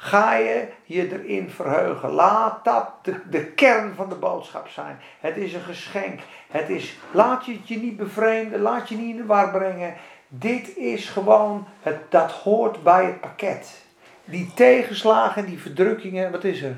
[0.03, 2.09] ga je je erin verheugen.
[2.09, 4.99] Laat dat de, de, kern van de boodschap zijn.
[5.19, 6.19] Het is een geschenk.
[6.51, 9.93] Het is, laat je het je niet bevreemden, laat je niet in de war brengen.
[10.27, 13.81] Dit is gewoon, het, dat hoort bij het pakket.
[14.25, 16.75] Die tegenslagen, die verdrukkingen, wat is er?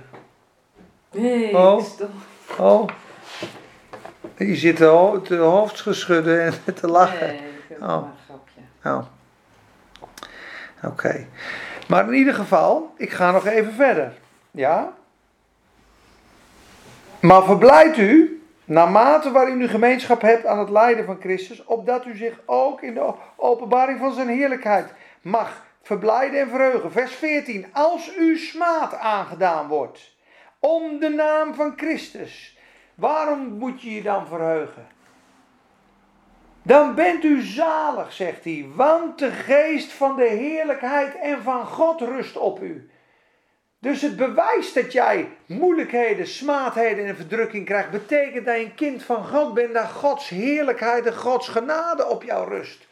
[1.12, 1.84] Nee, oh.
[2.60, 2.88] oh.
[4.38, 7.28] Je zit te hoofd geschudden en te lachen.
[7.28, 7.90] Nee, ik oh.
[7.90, 8.62] een grapje.
[8.84, 9.06] Oh.
[10.92, 11.28] Oké.
[11.88, 14.14] Maar in ieder geval, ik ga nog even verder.
[14.52, 14.94] Ja?
[17.20, 22.16] Maar verblijdt u, naarmate waarin u gemeenschap hebt aan het lijden van Christus, opdat u
[22.16, 26.92] zich ook in de openbaring van zijn heerlijkheid mag verblijden en verheugen.
[26.92, 27.66] Vers 14.
[27.74, 30.16] Als u smaad aangedaan wordt
[30.60, 32.58] om de naam van Christus,
[32.96, 34.88] waarom moet je je dan verheugen?
[36.64, 42.02] Dan bent u zalig, zegt hij, want de geest van de heerlijkheid en van God
[42.02, 42.90] rust op u.
[43.80, 49.04] Dus het bewijs dat jij moeilijkheden, smaadheden en verdrukking krijgt, betekent dat je een kind
[49.04, 52.83] van God bent, dat Gods heerlijkheid en Gods genade op jou rust.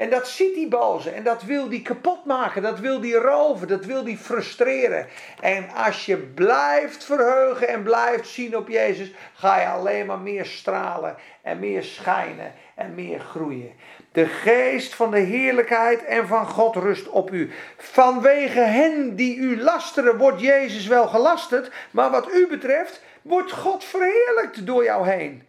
[0.00, 3.68] En dat ziet die boze en dat wil die kapot maken, dat wil die roven,
[3.68, 5.06] dat wil die frustreren.
[5.40, 10.44] En als je blijft verheugen en blijft zien op Jezus, ga je alleen maar meer
[10.46, 13.72] stralen en meer schijnen en meer groeien.
[14.12, 17.50] De geest van de heerlijkheid en van God rust op u.
[17.76, 23.84] Vanwege hen die u lasteren, wordt Jezus wel gelasterd, maar wat u betreft, wordt God
[23.84, 25.48] verheerlijkt door jou heen.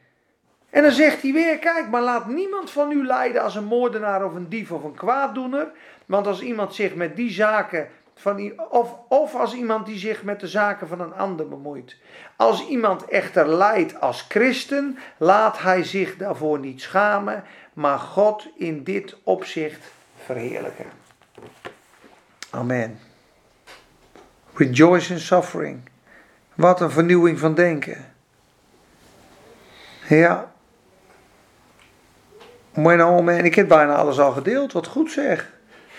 [0.71, 4.25] En dan zegt hij weer: Kijk, maar laat niemand van u lijden als een moordenaar
[4.25, 5.71] of een dief of een kwaaddoener.
[6.05, 10.39] Want als iemand zich met die zaken van, of, of als iemand die zich met
[10.39, 11.95] de zaken van een ander bemoeit.
[12.35, 17.43] Als iemand echter lijdt als christen, laat hij zich daarvoor niet schamen,
[17.73, 19.91] maar God in dit opzicht
[20.25, 20.85] verheerlijken.
[22.49, 22.99] Amen.
[24.53, 25.89] Rejoice in suffering.
[26.53, 28.13] Wat een vernieuwing van denken.
[30.07, 30.51] Ja.
[32.75, 34.71] Oh man, ik heb bijna alles al gedeeld.
[34.71, 35.51] Wat goed zeg.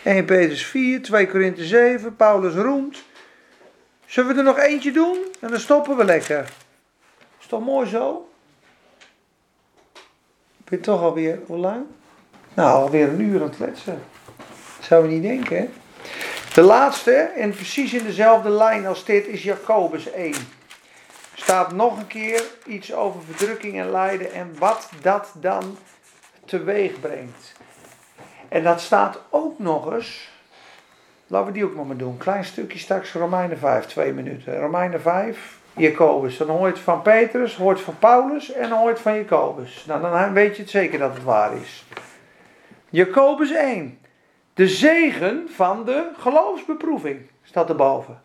[0.02, 3.02] 1 Petrus 4, 2 Korinthe 7, Paulus roemt.
[4.06, 5.18] Zullen we er nog eentje doen?
[5.40, 6.48] En dan stoppen we lekker.
[7.40, 8.28] Is toch mooi zo?
[10.64, 11.84] Ben je toch alweer, hoe lang?
[12.54, 14.02] Nou, alweer een uur aan het kletsen.
[14.80, 15.68] Zou je niet denken, hè?
[16.54, 20.34] De laatste, en precies in dezelfde lijn als dit, is Jacobus 1.
[21.34, 25.76] Staat nog een keer iets over verdrukking en lijden en wat dat dan
[26.45, 27.53] teweeg brengt.
[28.49, 30.30] En dat staat ook nog eens,
[31.26, 34.61] laten we die ook nog maar doen, klein stukje straks Romeinen 5, twee minuten.
[34.61, 36.36] Romeinen 5, Jacobus.
[36.36, 39.16] Dan hoor je het van Petrus, hoort van Paulus en dan hoor je het van
[39.16, 39.84] Jacobus.
[39.86, 41.84] Nou, dan weet je het zeker dat het waar is.
[42.90, 43.99] Jacobus 1.
[44.55, 48.20] De zegen van de geloofsbeproeving staat erboven.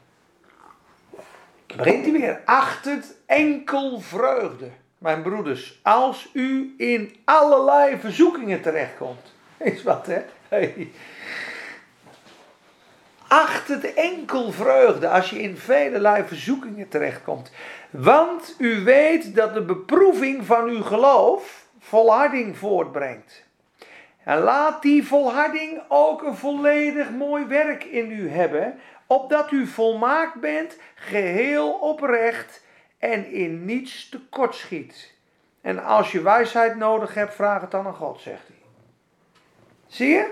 [1.75, 2.41] Begint hij weer.
[2.45, 9.33] Acht het enkel vreugde, mijn broeders, als u in allerlei verzoekingen terechtkomt.
[9.57, 10.21] Is wat, hè?
[13.27, 17.51] Acht het enkel vreugde als je in velelei verzoekingen terechtkomt.
[17.89, 23.45] Want u weet dat de beproeving van uw geloof volharding voortbrengt.
[24.23, 30.39] En laat die volharding ook een volledig mooi werk in u hebben, opdat u volmaakt
[30.39, 32.65] bent, geheel oprecht
[32.97, 35.13] en in niets tekortschiet.
[35.61, 38.55] En als je wijsheid nodig hebt, vraag het dan aan God, zegt hij.
[39.87, 40.31] Zie je?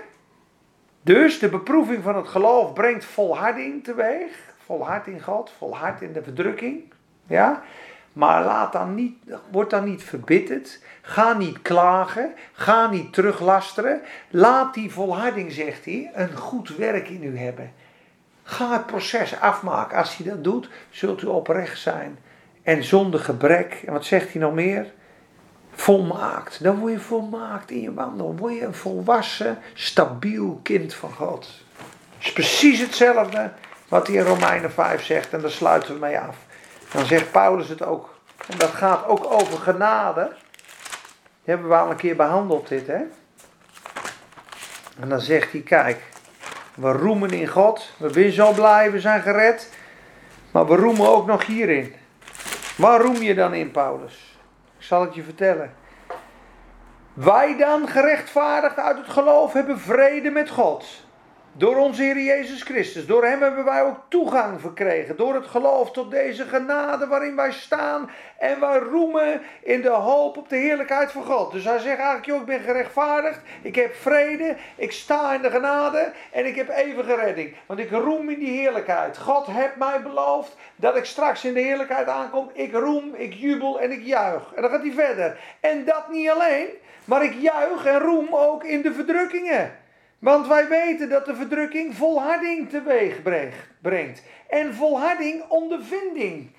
[1.02, 4.54] Dus de beproeving van het geloof brengt volharding teweeg.
[4.64, 6.92] Volhard in God, volhard in de verdrukking.
[7.26, 7.62] Ja?
[8.12, 9.16] Maar laat dan niet,
[9.50, 10.80] word dan niet verbitterd.
[11.02, 12.34] Ga niet klagen.
[12.52, 14.00] Ga niet teruglasteren.
[14.30, 17.72] Laat die volharding, zegt hij, een goed werk in u hebben.
[18.42, 19.98] Ga het proces afmaken.
[19.98, 22.18] Als hij dat doet, zult u oprecht zijn.
[22.66, 23.82] En zonder gebrek.
[23.86, 24.86] En wat zegt hij nog meer?
[25.72, 26.62] Volmaakt.
[26.62, 28.26] Dan word je volmaakt in je wandel.
[28.26, 31.48] Dan word je een volwassen, stabiel kind van God.
[32.16, 33.50] Het is precies hetzelfde
[33.88, 35.32] wat hij in Romeinen 5 zegt.
[35.32, 36.36] En daar sluiten we mee af.
[36.92, 38.18] Dan zegt Paulus het ook.
[38.48, 40.32] En dat gaat ook over genade.
[41.44, 43.00] Die hebben we al een keer behandeld dit, hè.
[45.00, 46.02] En dan zegt hij, kijk,
[46.74, 47.92] we roemen in God.
[47.96, 49.70] We zijn zo blij, we zijn gered.
[50.50, 51.94] Maar we roemen ook nog hierin.
[52.76, 54.38] Waar roem je dan in, Paulus?
[54.78, 55.74] Ik zal het je vertellen.
[57.12, 61.05] Wij dan, gerechtvaardigd uit het geloof, hebben vrede met God.
[61.58, 63.06] Door onze Heer Jezus Christus.
[63.06, 65.16] Door Hem hebben wij ook toegang verkregen.
[65.16, 68.10] Door het geloof tot deze genade waarin wij staan.
[68.38, 71.52] En wij roemen in de hoop op de heerlijkheid van God.
[71.52, 73.40] Dus hij zegt eigenlijk, joh, ik ben gerechtvaardigd.
[73.62, 74.56] Ik heb vrede.
[74.76, 76.12] Ik sta in de genade.
[76.32, 77.54] En ik heb eeuwige redding.
[77.66, 79.18] Want ik roem in die heerlijkheid.
[79.18, 82.50] God heeft mij beloofd dat ik straks in de heerlijkheid aankom.
[82.52, 84.52] Ik roem, ik jubel en ik juich.
[84.54, 85.38] En dan gaat hij verder.
[85.60, 86.68] En dat niet alleen.
[87.04, 89.84] Maar ik juich en roem ook in de verdrukkingen.
[90.26, 93.22] Want wij weten dat de verdrukking volharding teweeg
[93.80, 94.22] brengt.
[94.48, 96.50] En volharding ondervinding.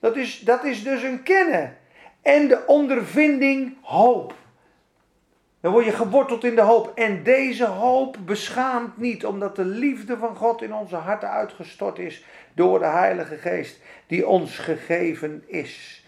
[0.00, 1.76] Dat is, dat is dus een kennen.
[2.22, 4.34] En de ondervinding hoop.
[5.60, 6.92] Dan word je geworteld in de hoop.
[6.94, 12.24] En deze hoop beschaamt niet, omdat de liefde van God in onze harten uitgestort is
[12.54, 15.99] door de Heilige Geest, die ons gegeven is.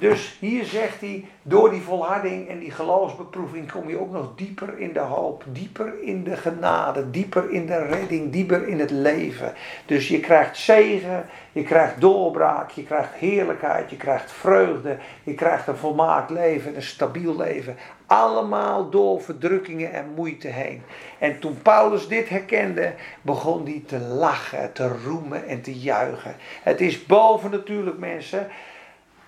[0.00, 4.78] Dus hier zegt hij, door die volharding en die geloofsbeproeving kom je ook nog dieper
[4.78, 9.52] in de hoop, dieper in de genade, dieper in de redding, dieper in het leven.
[9.86, 15.66] Dus je krijgt zegen, je krijgt doorbraak, je krijgt heerlijkheid, je krijgt vreugde, je krijgt
[15.66, 17.76] een volmaakt leven, een stabiel leven.
[18.06, 20.82] Allemaal door verdrukkingen en moeite heen.
[21.18, 26.34] En toen Paulus dit herkende, begon hij te lachen, te roemen en te juichen.
[26.62, 28.48] Het is boven natuurlijk mensen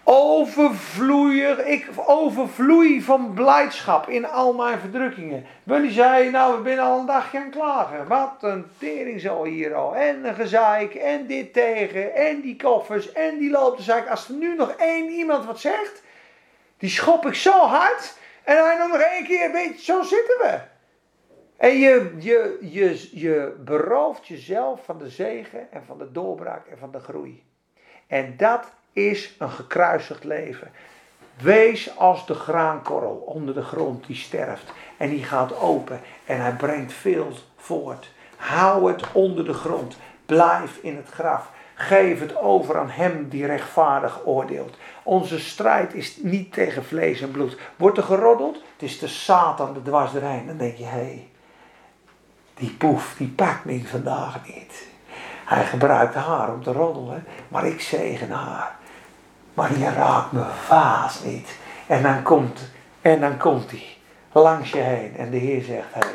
[0.05, 5.47] overvloeier, ik overvloei van blijdschap in al mijn verdrukkingen.
[5.63, 8.07] Willy zei, nou we zijn al een dagje aan klagen.
[8.07, 9.95] Wat een tering zo hier al.
[9.95, 13.87] En een gezeik, en dit tegen, en die koffers, en die loopt.
[13.87, 16.03] Dan Als er nu nog één iemand wat zegt,
[16.79, 18.19] die schop ik zo hard.
[18.45, 20.59] En hij nog één keer, weet je, zo zitten we.
[21.57, 26.79] En je, je, je, je berooft jezelf van de zegen en van de doorbraak en
[26.79, 27.45] van de groei.
[28.07, 30.71] En dat is een gekruisigd leven.
[31.37, 34.73] Wees als de graankorrel onder de grond die sterft.
[34.97, 38.11] En die gaat open en hij brengt veel voort.
[38.37, 39.97] Hou het onder de grond.
[40.27, 41.51] Blijf in het graf.
[41.75, 44.77] Geef het over aan hem die rechtvaardig oordeelt.
[45.03, 47.57] Onze strijd is niet tegen vlees en bloed.
[47.77, 48.55] Wordt er geroddeld?
[48.55, 50.47] Het is de Satan, de dwarsdrein.
[50.47, 51.29] Dan denk je, hé, hey,
[52.55, 54.87] die poef, die pakt me vandaag niet.
[55.45, 58.79] Hij gebruikt haar om te roddelen, maar ik zegen haar.
[59.61, 61.57] Maar je raakt me vaas niet.
[61.87, 62.61] En dan komt,
[63.01, 63.87] en dan komt hij
[64.33, 65.17] langs je heen.
[65.17, 66.13] En de Heer zegt, hey,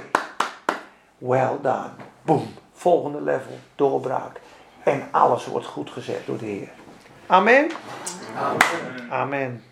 [1.18, 1.90] well done.
[2.22, 2.54] Boom.
[2.74, 4.40] Volgende level, doorbraak.
[4.84, 6.70] En alles wordt goed gezet door de Heer.
[7.28, 7.72] Amen.
[8.38, 9.12] Amen.
[9.12, 9.64] Amen.